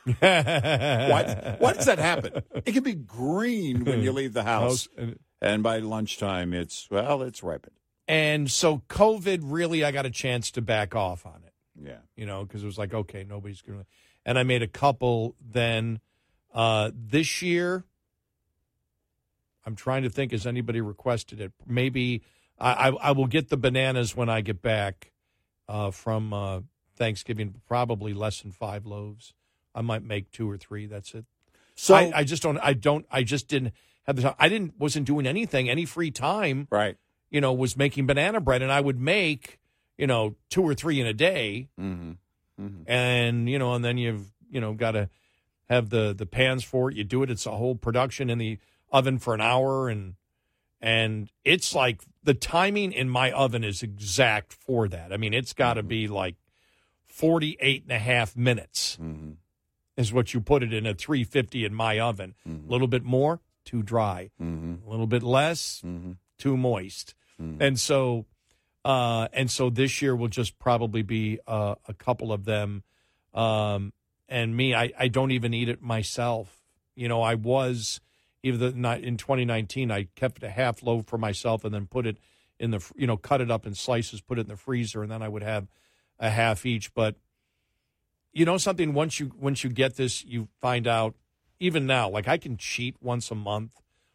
Why, 0.19 1.55
why 1.59 1.73
does 1.73 1.85
that 1.85 1.99
happen? 1.99 2.41
It 2.65 2.71
can 2.73 2.83
be 2.83 2.93
green 2.93 3.83
when 3.83 4.01
you 4.01 4.11
leave 4.13 4.33
the 4.33 4.43
house, 4.43 4.87
and 5.45 5.63
by 5.63 5.79
lunchtime, 5.79 6.53
it's 6.53 6.87
well, 6.89 7.21
it's 7.21 7.43
ripened. 7.43 7.75
And 8.07 8.51
so 8.51 8.83
COVID 8.89 9.39
really, 9.43 9.83
I 9.83 9.91
got 9.91 10.05
a 10.05 10.11
chance 10.11 10.51
to 10.51 10.61
back 10.61 10.95
off 10.95 11.25
on 11.25 11.41
it. 11.45 11.53
Yeah. 11.81 11.97
you 12.15 12.25
know, 12.25 12.45
because 12.45 12.63
it 12.63 12.65
was 12.65 12.77
like, 12.77 12.93
okay, 12.93 13.25
nobody's 13.27 13.61
going 13.61 13.79
to. 13.79 13.85
And 14.25 14.39
I 14.39 14.43
made 14.43 14.61
a 14.61 14.67
couple 14.67 15.35
then. 15.41 15.99
Uh, 16.53 16.89
this 16.95 17.41
year, 17.41 17.83
I'm 19.65 19.75
trying 19.75 20.03
to 20.03 20.09
think, 20.09 20.31
has 20.31 20.47
anybody 20.47 20.79
requested 20.79 21.41
it? 21.41 21.51
Maybe 21.67 22.21
I, 22.57 22.89
I, 22.89 22.89
I 22.89 23.11
will 23.11 23.27
get 23.27 23.49
the 23.49 23.57
bananas 23.57 24.15
when 24.15 24.29
I 24.29 24.39
get 24.39 24.61
back 24.61 25.11
uh, 25.67 25.91
from 25.91 26.31
uh, 26.31 26.61
Thanksgiving, 26.95 27.55
probably 27.67 28.13
less 28.13 28.41
than 28.41 28.51
five 28.51 28.85
loaves. 28.85 29.33
I 29.73 29.81
might 29.81 30.03
make 30.03 30.31
two 30.31 30.49
or 30.49 30.57
three. 30.57 30.85
That's 30.85 31.13
it. 31.13 31.25
So 31.75 31.93
I, 31.93 32.11
I 32.15 32.23
just 32.23 32.41
don't, 32.41 32.57
I 32.59 32.71
don't, 32.71 33.05
I 33.11 33.23
just 33.23 33.49
didn't 33.49 33.73
have 34.05 34.15
the 34.15 34.21
time. 34.23 34.35
I 34.39 34.49
didn't, 34.49 34.73
wasn't 34.79 35.05
doing 35.07 35.25
anything. 35.27 35.69
Any 35.69 35.85
free 35.85 36.11
time, 36.11 36.67
right. 36.71 36.97
you 37.29 37.41
know, 37.41 37.53
was 37.53 37.75
making 37.77 38.05
banana 38.07 38.39
bread, 38.41 38.61
and 38.61 38.71
I 38.71 38.81
would 38.81 38.99
make, 38.99 39.59
you 39.97 40.07
know, 40.07 40.35
two 40.49 40.63
or 40.63 40.73
three 40.73 40.99
in 40.99 41.07
a 41.07 41.13
day 41.13 41.69
Mm-hmm. 41.79 42.11
Mm-hmm. 42.61 42.83
and 42.89 43.49
you 43.49 43.59
know, 43.59 43.73
and 43.73 43.83
then 43.83 43.97
you've 43.97 44.31
you 44.49 44.61
know 44.61 44.73
got 44.73 44.91
to 44.91 45.09
have 45.69 45.89
the 45.89 46.13
the 46.17 46.25
pans 46.25 46.63
for 46.63 46.89
it. 46.89 46.95
You 46.95 47.03
do 47.03 47.21
it; 47.23 47.29
it's 47.29 47.45
a 47.45 47.51
whole 47.51 47.75
production 47.75 48.29
in 48.29 48.37
the 48.37 48.59
oven 48.91 49.19
for 49.19 49.33
an 49.33 49.41
hour, 49.41 49.89
and 49.89 50.13
and 50.79 51.29
it's 51.43 51.75
like 51.75 52.01
the 52.23 52.33
timing 52.33 52.93
in 52.93 53.09
my 53.09 53.31
oven 53.33 53.63
is 53.65 53.83
exact 53.83 54.53
for 54.53 54.87
that. 54.87 55.11
I 55.11 55.17
mean, 55.17 55.33
it's 55.33 55.51
got 55.53 55.73
to 55.73 55.83
be 55.83 56.07
like 56.07 56.35
48 57.07 57.83
and 57.83 57.91
a 57.91 57.99
half 57.99 58.35
minutes 58.37 58.97
Mm-hmm. 59.01 59.31
is 59.97 60.13
what 60.13 60.33
you 60.33 60.39
put 60.41 60.63
it 60.63 60.73
in 60.73 60.85
at 60.85 60.97
350 60.97 61.65
in 61.65 61.73
my 61.73 61.99
oven. 61.99 62.35
A 62.45 62.71
little 62.71 62.87
bit 62.87 63.03
more, 63.03 63.41
too 63.65 63.83
dry. 63.83 64.29
Mm-hmm. 64.41 64.87
A 64.87 64.89
little 64.89 65.07
bit 65.07 65.23
less, 65.23 65.81
Mm-hmm. 65.85 66.13
too 66.37 66.55
moist. 66.57 67.13
Mhm. 67.41 67.57
And 67.59 67.79
so, 67.79 68.25
uh, 68.85 69.27
and 69.33 69.49
so 69.51 69.69
this 69.69 70.01
year 70.01 70.15
will 70.15 70.27
just 70.29 70.57
probably 70.59 71.01
be 71.01 71.39
uh, 71.47 71.75
a 71.87 71.93
couple 71.93 72.31
of 72.31 72.45
them. 72.45 72.83
Um, 73.33 73.91
and 74.29 74.55
me, 74.55 74.73
I, 74.73 74.91
I 74.97 75.07
don't 75.09 75.31
even 75.31 75.53
eat 75.53 75.67
it 75.69 75.81
myself. 75.81 76.61
You 76.95 77.07
know, 77.09 77.21
I 77.21 77.35
was 77.35 77.99
even 78.43 78.59
the, 78.59 78.71
not 78.71 79.01
in 79.01 79.17
2019. 79.17 79.91
I 79.91 80.07
kept 80.15 80.43
a 80.43 80.49
half 80.49 80.81
loaf 80.83 81.07
for 81.07 81.17
myself 81.17 81.65
and 81.65 81.73
then 81.73 81.87
put 81.87 82.05
it 82.07 82.17
in 82.59 82.71
the, 82.71 82.79
you 82.95 83.05
know, 83.07 83.17
cut 83.17 83.41
it 83.41 83.51
up 83.51 83.65
in 83.67 83.73
slices, 83.75 84.21
put 84.21 84.37
it 84.37 84.41
in 84.41 84.47
the 84.47 84.55
freezer, 84.55 85.01
and 85.03 85.11
then 85.11 85.21
I 85.21 85.27
would 85.27 85.43
have 85.43 85.67
a 86.19 86.29
half 86.29 86.65
each. 86.65 86.93
But 86.93 87.15
you 88.31 88.45
know 88.45 88.57
something? 88.57 88.93
Once 88.93 89.19
you 89.19 89.31
once 89.37 89.63
you 89.63 89.69
get 89.69 89.95
this, 89.95 90.23
you 90.23 90.47
find 90.61 90.87
out. 90.87 91.15
Even 91.59 91.85
now, 91.85 92.09
like 92.09 92.27
I 92.27 92.37
can 92.37 92.57
cheat 92.57 92.95
once 93.01 93.31
a 93.31 93.35
month. 93.35 93.71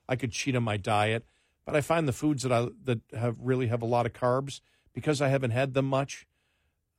I 0.08 0.16
could 0.16 0.32
cheat 0.32 0.56
on 0.56 0.62
my 0.64 0.76
diet, 0.76 1.24
but 1.64 1.74
I 1.76 1.80
find 1.80 2.06
the 2.08 2.12
foods 2.12 2.42
that 2.42 2.52
I 2.52 2.68
that 2.84 3.00
have 3.16 3.36
really 3.40 3.68
have 3.68 3.80
a 3.82 3.86
lot 3.86 4.04
of 4.06 4.12
carbs 4.12 4.60
because 4.92 5.22
I 5.22 5.28
haven't 5.28 5.52
had 5.52 5.72
them 5.74 5.86
much. 5.86 6.26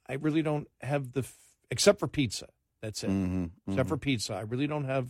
I 0.08 0.14
really 0.14 0.42
don't 0.42 0.68
have 0.82 1.12
the 1.14 1.22
f- 1.22 1.36
except 1.70 2.00
for 2.00 2.08
pizza. 2.08 2.48
That's 2.82 3.04
it. 3.04 3.10
Mm-hmm. 3.10 3.46
Except 3.72 3.88
for 3.90 3.98
pizza, 3.98 4.34
I 4.34 4.42
really 4.42 4.66
don't 4.68 4.86
have. 4.86 5.10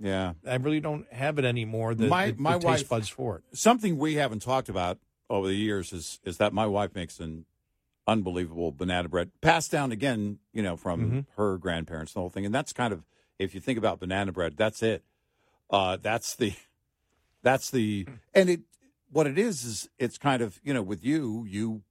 yeah. 0.00 0.32
I 0.46 0.56
really 0.56 0.80
don't 0.80 1.10
have 1.12 1.38
it 1.38 1.44
anymore. 1.44 1.94
The, 1.94 2.08
My- 2.08 2.30
the, 2.32 2.36
my 2.40 2.58
the 2.58 2.66
wife- 2.66 2.78
taste 2.78 2.88
buds 2.88 3.08
for 3.08 3.36
it. 3.36 3.44
Something 3.56 3.96
we 3.98 4.14
haven't 4.14 4.40
talked 4.42 4.68
about 4.68 4.98
over 5.30 5.46
the 5.46 5.54
years 5.54 5.92
is 5.92 6.18
is 6.24 6.38
that 6.38 6.52
my 6.52 6.66
wife 6.66 6.94
makes 6.94 7.20
an 7.20 7.44
unbelievable 8.06 8.72
banana 8.72 9.08
bread, 9.08 9.30
passed 9.40 9.70
down 9.70 9.92
again, 9.92 10.38
you 10.52 10.62
know, 10.62 10.76
from 10.76 11.10
Mhm. 11.10 11.26
her 11.36 11.58
grandparents, 11.58 12.12
the 12.12 12.20
whole 12.20 12.30
thing. 12.30 12.46
And 12.46 12.54
that's 12.54 12.72
kind 12.72 12.92
of 12.92 13.04
if 13.38 13.54
you 13.54 13.60
think 13.60 13.78
about 13.78 14.00
banana 14.00 14.32
bread, 14.32 14.54
that's 14.56 14.82
it. 14.82 15.04
Uh, 15.70 15.96
that's 16.00 16.36
the 16.36 16.54
that's 17.42 17.70
the 17.70 18.06
and 18.34 18.48
it 18.48 18.60
what 19.10 19.26
it 19.26 19.38
is 19.38 19.64
is 19.64 19.88
it's 19.98 20.18
kind 20.18 20.42
of 20.42 20.60
you 20.64 20.74
know 20.74 20.82
with 20.82 21.04
you 21.04 21.44
you 21.48 21.82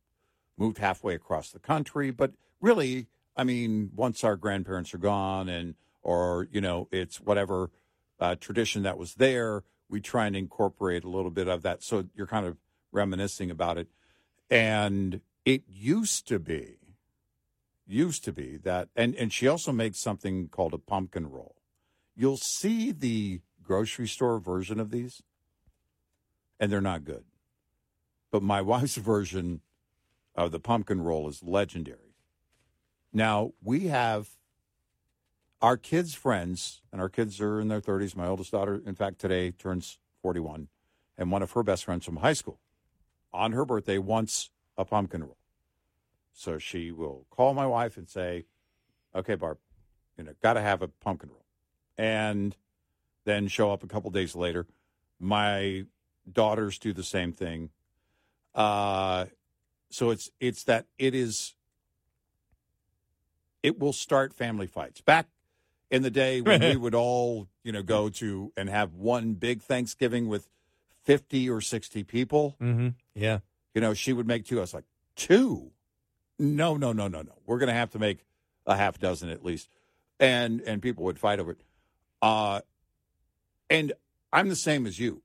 moved 0.58 0.78
halfway 0.78 1.16
across 1.16 1.52
the 1.52 1.60
country, 1.60 2.12
but 2.12 2.32
really, 2.62 3.08
I 3.36 3.44
mean, 3.44 3.92
once 3.94 4.24
our 4.24 4.36
grandparents 4.36 4.94
are 4.94 5.00
gone 5.00 5.50
and 5.50 5.76
or 6.02 6.48
you 6.52 6.62
know 6.62 6.88
it's 6.92 7.20
whatever 7.20 7.72
uh, 8.20 8.36
tradition 8.36 8.84
that 8.84 8.98
was 8.98 9.16
there, 9.16 9.64
we 9.90 10.02
try 10.02 10.28
and 10.28 10.36
incorporate 10.36 11.04
a 11.04 11.10
little 11.10 11.32
bit 11.32 11.48
of 11.48 11.62
that. 11.64 11.84
So 11.84 12.06
you're 12.16 12.28
kind 12.28 12.46
of 12.46 12.58
reminiscing 12.92 13.52
about 13.52 13.78
it, 13.78 13.88
and 14.50 15.22
it 15.44 15.64
used 15.68 16.28
to 16.30 16.40
be 16.40 16.78
used 17.88 18.24
to 18.24 18.34
be 18.34 18.58
that 18.58 18.90
and 18.96 19.16
and 19.16 19.32
she 19.32 19.48
also 19.48 19.72
makes 19.72 20.00
something 20.00 20.48
called 20.48 20.74
a 20.74 20.78
pumpkin 20.78 21.30
roll 21.30 21.56
you'll 22.16 22.38
see 22.38 22.92
the 22.92 23.42
grocery 23.62 24.08
store 24.08 24.40
version 24.40 24.80
of 24.80 24.92
these 24.92 25.22
and 26.60 26.72
they're 26.72 26.82
not 26.82 27.04
good 27.04 27.26
but 28.32 28.42
my 28.42 28.62
wife's 28.74 28.96
version 28.96 29.62
of 30.36 30.52
the 30.52 30.60
pumpkin 30.60 31.02
roll 31.02 31.30
is 31.30 31.44
legendary 31.44 32.16
Now 33.14 33.52
we 33.62 33.88
have 33.88 34.30
our 35.62 35.78
kids' 35.78 36.14
friends, 36.14 36.82
and 36.92 37.02
our 37.02 37.10
kids 37.10 37.42
are 37.42 37.60
in 37.60 37.70
their 37.70 37.82
30s. 37.82 38.16
My 38.16 38.28
oldest 38.28 38.52
daughter, 38.52 38.82
in 38.86 38.94
fact, 38.94 39.20
today 39.20 39.50
turns 39.50 39.98
41, 40.22 40.68
and 41.18 41.32
one 41.32 41.42
of 41.42 41.52
her 41.54 41.64
best 41.64 41.86
friends 41.86 42.06
from 42.06 42.18
high 42.18 42.34
school 42.34 42.60
on 43.34 43.52
her 43.54 43.66
birthday 43.66 43.98
wants 43.98 44.52
a 44.78 44.86
pumpkin 44.86 45.24
roll. 45.24 45.38
So 46.36 46.58
she 46.58 46.92
will 46.92 47.26
call 47.30 47.54
my 47.54 47.66
wife 47.66 47.96
and 47.98 48.10
say, 48.10 48.46
"Okay, 49.16 49.36
Barb, 49.36 49.58
you 50.18 50.26
know, 50.26 50.34
got 50.44 50.54
to 50.54 50.62
have 50.62 50.82
a 50.82 50.90
pumpkin 50.90 51.30
roll," 51.30 51.46
and 51.98 52.56
then 53.24 53.48
show 53.48 53.72
up 53.72 53.84
a 53.84 53.88
couple 53.88 54.12
days 54.12 54.36
later. 54.36 54.68
My 55.18 55.86
daughters 56.30 56.78
do 56.78 56.92
the 56.92 57.04
same 57.04 57.32
thing. 57.32 57.70
Uh, 58.54 59.26
so 59.90 60.10
it's 60.10 60.30
it's 60.42 60.64
that 60.64 60.86
it 60.98 61.16
is. 61.16 61.56
It 63.64 63.80
will 63.80 63.94
start 63.94 64.34
family 64.34 64.68
fights. 64.68 65.02
Back 65.02 65.28
in 65.90 66.02
the 66.02 66.12
day 66.12 66.42
when 66.42 66.60
we 66.60 66.76
would 66.76 66.94
all, 66.94 67.48
you 67.64 67.72
know, 67.72 67.82
go 67.82 68.10
to 68.10 68.52
and 68.58 68.70
have 68.70 68.94
one 68.94 69.34
big 69.34 69.62
Thanksgiving 69.62 70.28
with 70.28 70.50
fifty 71.02 71.50
or 71.50 71.62
sixty 71.62 72.04
people. 72.04 72.58
Mm-hmm. 72.62 72.90
Yeah. 73.14 73.40
You 73.74 73.82
know, 73.82 73.94
she 73.94 74.12
would 74.12 74.28
make 74.28 74.46
two. 74.46 74.58
I 74.58 74.62
was 74.62 74.74
like, 74.74 74.86
two? 75.16 75.72
No, 76.38 76.76
no, 76.76 76.92
no, 76.92 77.08
no, 77.08 77.22
no. 77.22 77.34
We're 77.46 77.60
going 77.60 77.68
to 77.68 77.74
have 77.74 77.92
to 77.92 78.00
make 78.00 78.26
a 78.66 78.76
half 78.76 79.00
dozen 79.00 79.30
at 79.30 79.44
least, 79.44 79.70
and 80.20 80.62
and 80.62 80.82
people 80.82 81.04
would 81.06 81.20
fight 81.20 81.40
over 81.40 81.52
it. 81.52 81.62
Uh, 82.22 82.62
and 83.70 83.94
I'm 84.34 84.50
the 84.50 84.56
same 84.56 84.86
as 84.86 85.00
you. 85.00 85.22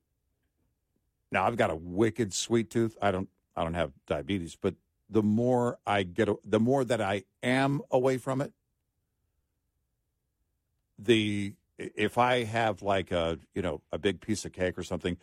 Now 1.31 1.45
I've 1.45 1.57
got 1.57 1.69
a 1.69 1.75
wicked 1.75 2.33
sweet 2.33 2.69
tooth. 2.69 2.97
I 3.01 3.11
don't 3.11 3.29
I 3.55 3.63
don't 3.63 3.73
have 3.73 3.91
diabetes, 4.07 4.55
but 4.55 4.75
the 5.09 5.23
more 5.23 5.79
I 5.85 6.03
get, 6.03 6.29
the 6.49 6.59
more 6.59 6.85
that 6.85 7.01
I 7.01 7.23
am 7.43 7.81
away 7.91 8.17
from 8.17 8.41
it, 8.41 8.53
the 10.97 11.53
if 11.77 12.17
I 12.17 12.43
have 12.43 12.81
like 12.81 13.11
a 13.11 13.39
you 13.53 13.61
know 13.61 13.81
a 13.91 13.97
big 13.97 14.21
piece 14.21 14.45
of 14.45 14.53
cake 14.53 14.77
or 14.77 14.83
something, 14.83 15.17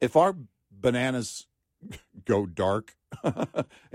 if 0.00 0.16
our 0.16 0.34
bananas 0.70 1.46
go 2.24 2.44
dark 2.46 2.96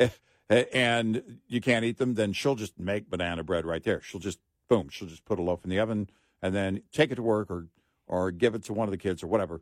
and 0.49 1.39
you 1.47 1.61
can't 1.61 1.85
eat 1.85 1.97
them, 1.97 2.15
then 2.15 2.33
she'll 2.33 2.55
just 2.55 2.79
make 2.79 3.09
banana 3.09 3.43
bread 3.43 3.65
right 3.65 3.83
there. 3.83 4.01
She'll 4.01 4.19
just 4.19 4.39
boom, 4.69 4.89
she'll 4.89 5.07
just 5.07 5.25
put 5.25 5.39
a 5.39 5.41
loaf 5.41 5.63
in 5.63 5.69
the 5.69 5.79
oven 5.79 6.09
and 6.41 6.53
then 6.53 6.81
take 6.91 7.11
it 7.11 7.15
to 7.15 7.23
work 7.23 7.49
or 7.49 7.67
or 8.07 8.31
give 8.31 8.53
it 8.53 8.63
to 8.65 8.73
one 8.73 8.87
of 8.87 8.91
the 8.91 8.97
kids 8.97 9.23
or 9.23 9.27
whatever, 9.27 9.61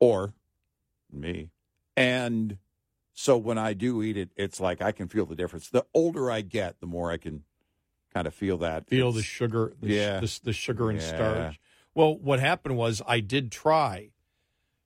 or 0.00 0.34
me. 1.12 1.50
And 1.96 2.58
so 3.14 3.36
when 3.38 3.56
I 3.56 3.72
do 3.72 4.02
eat 4.02 4.16
it, 4.16 4.30
it's 4.36 4.60
like 4.60 4.82
I 4.82 4.92
can 4.92 5.08
feel 5.08 5.24
the 5.26 5.36
difference. 5.36 5.70
The 5.70 5.86
older 5.94 6.30
I 6.30 6.40
get, 6.42 6.80
the 6.80 6.86
more 6.86 7.10
I 7.10 7.16
can 7.16 7.44
kind 8.12 8.26
of 8.26 8.34
feel 8.34 8.58
that. 8.58 8.88
Feel 8.88 9.08
It's- 9.08 9.16
the 9.16 9.22
sugar, 9.22 9.72
the, 9.80 9.88
yeah. 9.88 10.20
the, 10.20 10.40
the 10.44 10.52
sugar 10.52 10.90
and 10.90 11.00
Yeah. 11.00 11.06
starch. 11.06 11.60
Well, 11.94 12.18
what 12.18 12.40
happened 12.40 12.76
was 12.76 13.00
I 13.06 13.20
did 13.20 13.50
try. 13.52 14.10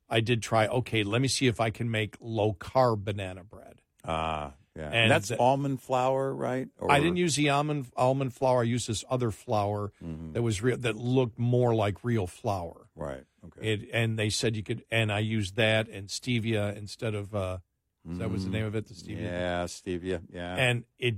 I 0.09 0.21
did 0.21 0.43
try. 0.43 0.67
Okay, 0.69 1.03
let 1.03 1.21
me 1.23 1.29
see 1.29 1.47
if 1.47 1.61
I 1.61 1.71
can 1.71 1.91
make 1.91 2.17
low 2.21 2.53
carb 2.53 3.05
banana 3.05 3.43
bread. 3.43 3.81
Ah, 4.05 4.53
yeah. 4.77 4.87
And, 4.87 4.95
And 4.95 5.11
that's 5.11 5.29
the- 5.29 5.39
almond 5.39 5.81
flour, 5.83 6.35
right? 6.35 6.69
Or, 6.79 6.91
I 6.91 7.01
didn't 7.01 7.17
use 7.17 7.37
the 7.37 7.49
almond 7.51 7.87
almond 7.97 8.35
flour. 8.35 8.61
I 8.61 8.65
used 8.65 8.89
this 8.89 9.05
other 9.11 9.31
flour 9.31 9.93
Mhm. 10.03 10.33
that 10.35 10.43
was 10.43 10.63
real 10.63 10.77
that 10.79 10.97
looked 10.97 11.39
more 11.39 11.75
like 11.75 12.03
real 12.05 12.27
flour. 12.27 12.89
Right. 12.95 13.25
Okay. 13.45 13.73
It 13.73 13.89
and 13.93 14.19
they 14.19 14.31
said 14.31 14.55
you 14.57 14.63
could, 14.63 14.85
and 14.91 15.11
I 15.13 15.21
used 15.21 15.57
that 15.57 15.89
and 15.89 16.09
stevia 16.09 16.77
instead 16.77 17.15
of. 17.15 17.35
Uh, 17.35 17.59
that 18.05 18.31
was 18.31 18.45
the 18.45 18.49
Mm. 18.51 18.53
name 18.55 18.65
of 18.65 18.75
it, 18.75 18.87
the 18.87 18.95
stevia. 18.95 19.23
Yeah, 19.23 19.65
stevia. 19.65 20.23
Yeah. 20.33 20.57
And 20.57 20.85
it 20.99 21.17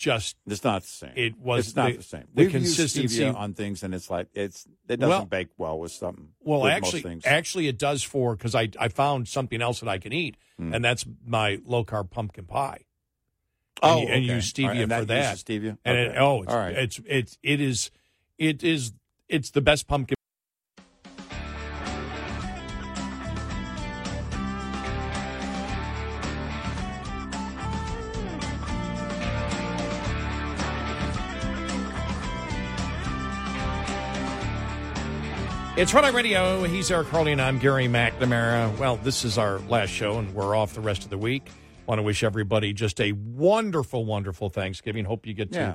just 0.00 0.36
it's 0.46 0.64
not 0.64 0.80
the 0.82 0.88
same. 0.88 1.12
it 1.14 1.38
was 1.38 1.68
it's 1.68 1.76
not 1.76 1.90
the- 1.92 1.98
the 1.98 2.02
same. 2.02 2.24
the 2.34 2.42
We've 2.44 2.50
consistency- 2.50 3.20
stevia 3.20 3.34
on 3.36 3.52
things, 3.52 3.82
and 3.82 3.94
it's 3.94 4.08
like 4.08 4.28
it's 4.34 4.66
it 4.88 4.96
doesn't 4.96 5.08
Well- 5.08 5.24
bake 5.26 5.48
well 5.58 5.78
with 5.78 5.92
something. 5.92 6.28
Well, 6.40 6.62
with 6.62 6.72
actually, 6.72 7.20
actually, 7.26 7.68
it 7.68 7.78
does 7.78 8.02
for 8.02 8.34
because 8.34 8.54
I 8.54 8.70
I 8.78 8.88
found 8.88 9.28
something 9.28 9.60
else 9.60 9.80
that 9.80 9.88
I 9.90 9.98
can 9.98 10.12
eat, 10.14 10.36
Hmm. 10.56 10.72
and 10.74 10.82
that's 10.84 11.04
my 11.24 11.60
low 11.66 11.84
carb 11.84 12.10
pumpkin 12.10 12.46
pie. 12.46 12.86
oh, 13.82 13.98
and, 14.00 14.00
you- 14.00 14.14
and 14.14 14.24
okay. 14.24 14.34
use 14.34 14.52
All 14.58 14.66
right, 14.68 14.76
stevia 14.76 14.82
and 14.82 14.92
for 14.92 15.04
that. 15.06 15.30
uses 15.30 15.44
Stevia. 15.44 15.78
And 15.84 15.98
Okay. 15.98 16.10
it, 16.16 16.18
oh, 16.20 16.42
it's, 16.42 16.52
right. 16.52 16.76
it's 16.76 17.00
it's 17.06 17.38
it 17.42 17.60
is 17.60 17.90
it 18.38 18.62
is 18.64 18.92
it's 19.28 19.50
the 19.50 19.60
best 19.60 19.86
pumpkin. 19.86 20.16
It's 35.80 35.94
Run 35.94 36.14
Radio. 36.14 36.62
He's 36.64 36.90
Eric 36.90 37.08
Harley, 37.08 37.32
and 37.32 37.40
I'm 37.40 37.58
Gary 37.58 37.86
McNamara. 37.86 38.76
Well, 38.76 38.96
this 38.96 39.24
is 39.24 39.38
our 39.38 39.60
last 39.60 39.88
show, 39.88 40.18
and 40.18 40.34
we're 40.34 40.54
off 40.54 40.74
the 40.74 40.82
rest 40.82 41.04
of 41.04 41.08
the 41.10 41.16
week. 41.16 41.48
Want 41.86 41.98
to 41.98 42.02
wish 42.02 42.22
everybody 42.22 42.74
just 42.74 43.00
a 43.00 43.12
wonderful, 43.12 44.04
wonderful 44.04 44.50
Thanksgiving. 44.50 45.06
Hope 45.06 45.26
you 45.26 45.32
get 45.32 45.52
to, 45.52 45.58
Yeah. 45.58 45.74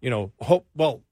you 0.00 0.08
know, 0.08 0.30
hope 0.38 0.68
well, 0.76 1.02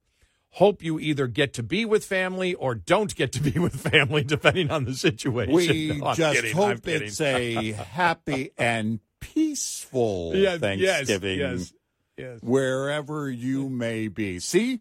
hope 0.51 0.85
you 0.85 1.01
either 1.01 1.27
get 1.27 1.53
to 1.55 1.65
be 1.65 1.85
with 1.85 2.05
family 2.05 2.55
or 2.55 2.77
don't 2.77 3.13
get 3.17 3.33
to 3.33 3.43
be 3.43 3.51
with 3.59 3.75
family, 3.75 4.23
depending 4.23 4.71
on 4.71 4.85
the 4.85 4.95
situation. 4.95 5.53
we 5.53 5.89
No, 5.99 6.15
just 6.15 6.37
kidding, 6.37 6.55
hope 6.55 6.87
it's 6.87 7.21
a 7.21 7.73
happy 7.73 8.53
and 8.57 9.01
peaceful 9.19 10.31
Thanksgiving. 10.31 11.41
Yes, 11.41 11.73
yes. 12.17 12.39
wherever 12.41 13.29
you 13.29 13.69
may 13.69 14.07
be. 14.07 14.39
See, 14.39 14.79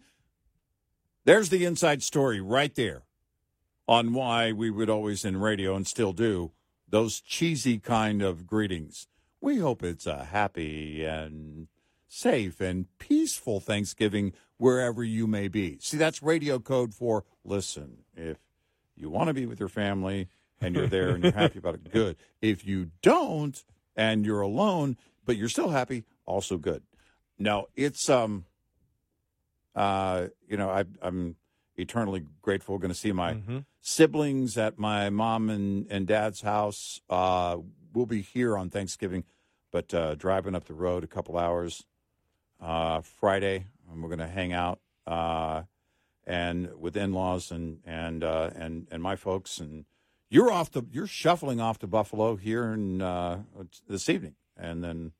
there's 1.25 1.49
the 1.49 1.65
inside 1.65 2.03
story 2.03 2.39
right 2.39 2.75
there 2.75 3.01
on 3.87 4.13
why 4.13 4.51
we 4.51 4.69
would 4.69 4.89
always 4.89 5.23
in 5.23 5.37
radio 5.37 5.75
and 5.75 5.87
still 5.87 6.13
do 6.13 6.51
those 6.89 7.19
cheesy 7.19 7.79
kind 7.79 8.21
of 8.21 8.47
greetings. 8.47 9.07
We 9.41 9.57
hope 9.57 9.83
it's 9.83 10.05
a 10.05 10.25
happy 10.25 11.03
and 11.03 11.67
safe 12.07 12.61
and 12.61 12.85
peaceful 12.97 13.59
Thanksgiving 13.59 14.33
wherever 14.57 15.03
you 15.03 15.27
may 15.27 15.47
be. 15.49 15.77
See, 15.81 15.97
that's 15.97 16.23
radio 16.23 16.59
code 16.59 16.93
for 16.93 17.25
listen. 17.43 17.99
If 18.15 18.37
you 18.95 19.09
want 19.09 19.27
to 19.27 19.33
be 19.33 19.45
with 19.45 19.59
your 19.59 19.69
family 19.69 20.29
and 20.61 20.73
you're 20.75 20.87
there 20.87 21.09
and 21.11 21.21
you're 21.23 21.31
happy 21.43 21.59
about 21.59 21.75
it, 21.75 21.91
good. 21.91 22.15
If 22.41 22.65
you 22.65 22.91
don't 23.01 23.61
and 23.95 24.25
you're 24.25 24.41
alone, 24.41 24.95
but 25.25 25.35
you're 25.37 25.49
still 25.49 25.69
happy, 25.69 26.05
also 26.25 26.57
good. 26.57 26.83
No, 27.37 27.67
it's 27.75 28.09
um 28.09 28.45
uh 29.75 30.27
you 30.47 30.57
know, 30.57 30.69
I 30.69 30.85
I'm 31.01 31.35
eternally 31.75 32.23
grateful 32.41 32.77
going 32.79 32.89
to 32.91 32.95
see 32.97 33.11
my 33.11 33.33
Mhm. 33.35 33.65
Siblings 33.91 34.57
at 34.57 34.77
my 34.77 35.09
mom 35.09 35.49
and, 35.49 35.87
and 35.89 36.05
dad's 36.07 36.41
house. 36.41 36.99
Uh 37.09 37.57
we'll 37.93 38.05
be 38.05 38.21
here 38.21 38.57
on 38.57 38.69
Thanksgiving, 38.69 39.23
but 39.71 39.93
uh 39.93 40.15
driving 40.15 40.55
up 40.55 40.65
the 40.65 40.73
road 40.73 41.05
a 41.05 41.07
couple 41.07 41.37
hours 41.37 41.85
uh 42.61 42.99
Friday 43.01 43.65
and 43.89 44.03
we're 44.03 44.09
going 44.09 44.19
to 44.19 44.27
hang 44.27 44.51
out 44.51 44.79
uh 45.05 45.63
and 46.25 46.69
with 46.77 46.97
in-laws 46.97 47.49
and 47.49 47.79
and 47.85 48.23
uh 48.25 48.49
and 48.55 48.87
and 48.91 49.01
my 49.01 49.15
folks 49.15 49.57
and 49.59 49.85
you're 50.29 50.51
off 50.51 50.69
to 50.71 50.85
you're 50.91 51.07
shuffling 51.07 51.61
off 51.61 51.79
to 51.79 51.87
Buffalo 51.87 52.35
here 52.35 52.65
in 52.73 53.01
uh 53.01 53.39
this 53.87 54.09
evening 54.09 54.35
and 54.57 54.83
then 54.83 55.13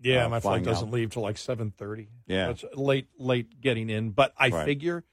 Yeah, 0.00 0.28
my 0.28 0.40
flight 0.40 0.64
doesn't 0.64 0.88
out. 0.88 0.94
leave 0.94 1.10
till 1.10 1.22
like 1.22 1.36
seven 1.36 1.70
thirty. 1.76 2.08
Yeah. 2.26 2.48
it's 2.48 2.64
late, 2.74 3.08
late 3.18 3.60
getting 3.60 3.90
in. 3.90 4.10
But 4.12 4.32
I 4.38 4.48
Right. 4.48 4.64
figure 4.64 5.04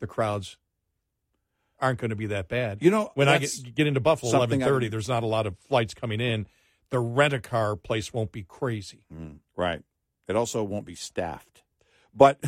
the 0.00 0.08
crowds 0.08 0.56
aren't 1.84 2.00
going 2.00 2.10
to 2.10 2.16
be 2.16 2.26
that 2.26 2.48
bad. 2.48 2.82
You 2.82 2.90
know, 2.90 3.10
when 3.14 3.28
I 3.28 3.38
get 3.38 3.50
get 3.74 3.86
into 3.86 4.00
Buffalo 4.00 4.34
eleven 4.34 4.60
thirty, 4.60 4.88
there's 4.88 5.08
not 5.08 5.22
a 5.22 5.26
lot 5.26 5.46
of 5.46 5.56
flights 5.68 5.94
coming 5.94 6.20
in. 6.20 6.46
The 6.90 6.98
rent 6.98 7.34
a 7.34 7.40
car 7.40 7.76
place 7.76 8.12
won't 8.12 8.32
be 8.32 8.42
crazy. 8.42 9.04
Mm, 9.12 9.38
right. 9.56 9.82
It 10.26 10.36
also 10.36 10.62
won't 10.62 10.86
be 10.86 10.94
staffed. 10.94 11.62
But 12.14 12.40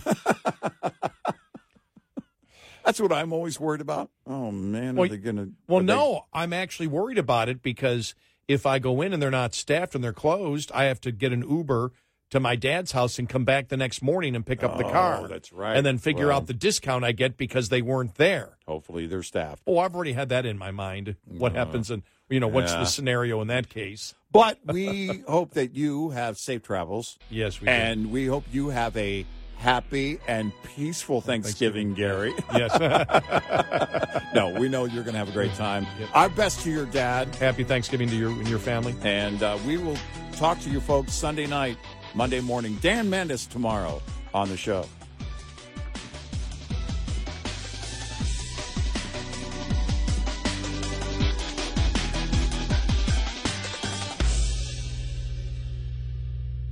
that's 2.84 3.00
what 3.00 3.12
I'm 3.12 3.32
always 3.32 3.60
worried 3.60 3.80
about. 3.80 4.10
Oh 4.26 4.50
man, 4.50 4.96
Well, 4.96 5.06
are 5.06 5.08
they 5.08 5.16
going 5.18 5.36
to 5.36 5.50
Well, 5.68 5.82
no, 5.82 6.26
I'm 6.32 6.52
actually 6.52 6.86
worried 6.86 7.18
about 7.18 7.48
it 7.48 7.62
because 7.62 8.14
if 8.48 8.64
I 8.64 8.78
go 8.78 9.02
in 9.02 9.12
and 9.12 9.20
they're 9.20 9.30
not 9.30 9.54
staffed 9.54 9.94
and 9.94 10.02
they're 10.02 10.12
closed, 10.12 10.70
I 10.72 10.84
have 10.84 11.00
to 11.02 11.12
get 11.12 11.32
an 11.32 11.48
Uber 11.48 11.92
to 12.30 12.40
my 12.40 12.56
dad's 12.56 12.92
house 12.92 13.18
and 13.18 13.28
come 13.28 13.44
back 13.44 13.68
the 13.68 13.76
next 13.76 14.02
morning 14.02 14.34
and 14.34 14.44
pick 14.44 14.64
up 14.64 14.78
the 14.78 14.84
Oh, 14.86 14.90
car. 14.90 15.28
that's 15.28 15.52
right. 15.52 15.76
And 15.76 15.86
then 15.86 15.98
figure 15.98 16.26
Well- 16.28 16.38
out 16.38 16.46
the 16.46 16.54
discount 16.54 17.04
I 17.04 17.12
get 17.12 17.36
because 17.36 17.68
they 17.68 17.82
weren't 17.82 18.16
there. 18.16 18.56
Hopefully 18.66 19.06
they're 19.06 19.22
staffed. 19.22 19.62
Oh, 19.66 19.78
I've 19.78 19.94
already 19.94 20.12
had 20.12 20.28
that 20.30 20.44
in 20.44 20.58
my 20.58 20.70
mind. 20.72 21.16
What 21.26 21.52
happens 21.54 21.90
and 21.90 22.02
you 22.28 22.40
know, 22.40 22.48
what's 22.48 22.72
yeah. 22.72 22.80
the 22.80 22.86
scenario 22.86 23.40
in 23.40 23.46
that 23.48 23.68
case? 23.68 24.16
But 24.32 24.58
we 24.66 25.22
hope 25.28 25.52
that 25.54 25.76
you 25.76 26.10
have 26.10 26.36
safe 26.38 26.62
travels. 26.62 27.16
Yes, 27.30 27.60
we 27.60 27.66
do. 27.66 27.70
and 27.70 28.10
we 28.10 28.26
hope 28.26 28.42
you 28.50 28.70
have 28.70 28.96
a 28.96 29.24
happy 29.58 30.18
and 30.26 30.50
peaceful 30.74 31.20
Thanksgiving, 31.20 31.94
Gary. 31.94 32.34
Yes. 32.52 32.76
no, 34.34 34.48
we 34.58 34.68
know 34.68 34.84
you're 34.84 35.04
going 35.04 35.14
to 35.14 35.18
have 35.18 35.28
a 35.28 35.32
great 35.32 35.54
time. 35.54 35.86
Yep. 36.00 36.08
Our 36.14 36.28
best 36.28 36.60
to 36.62 36.70
your 36.70 36.86
dad, 36.86 37.32
Happy 37.36 37.62
Thanksgiving 37.64 38.08
to 38.08 38.16
you 38.16 38.30
and 38.30 38.48
your 38.48 38.58
family. 38.58 38.94
and 39.02 39.42
uh, 39.42 39.56
we 39.66 39.76
will 39.78 39.96
talk 40.32 40.60
to 40.60 40.70
you 40.70 40.80
folks 40.80 41.14
Sunday 41.14 41.46
night, 41.46 41.78
Monday 42.16 42.40
morning. 42.40 42.76
Dan 42.80 43.10
Mandis 43.10 43.46
tomorrow 43.46 44.00
on 44.32 44.48
the 44.48 44.56
show. 44.56 44.86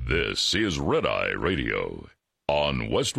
This 0.08 0.54
is 0.54 0.78
Red 0.78 1.06
Eye 1.06 1.32
Radio 1.32 2.08
on 2.48 2.90
West. 2.90 3.18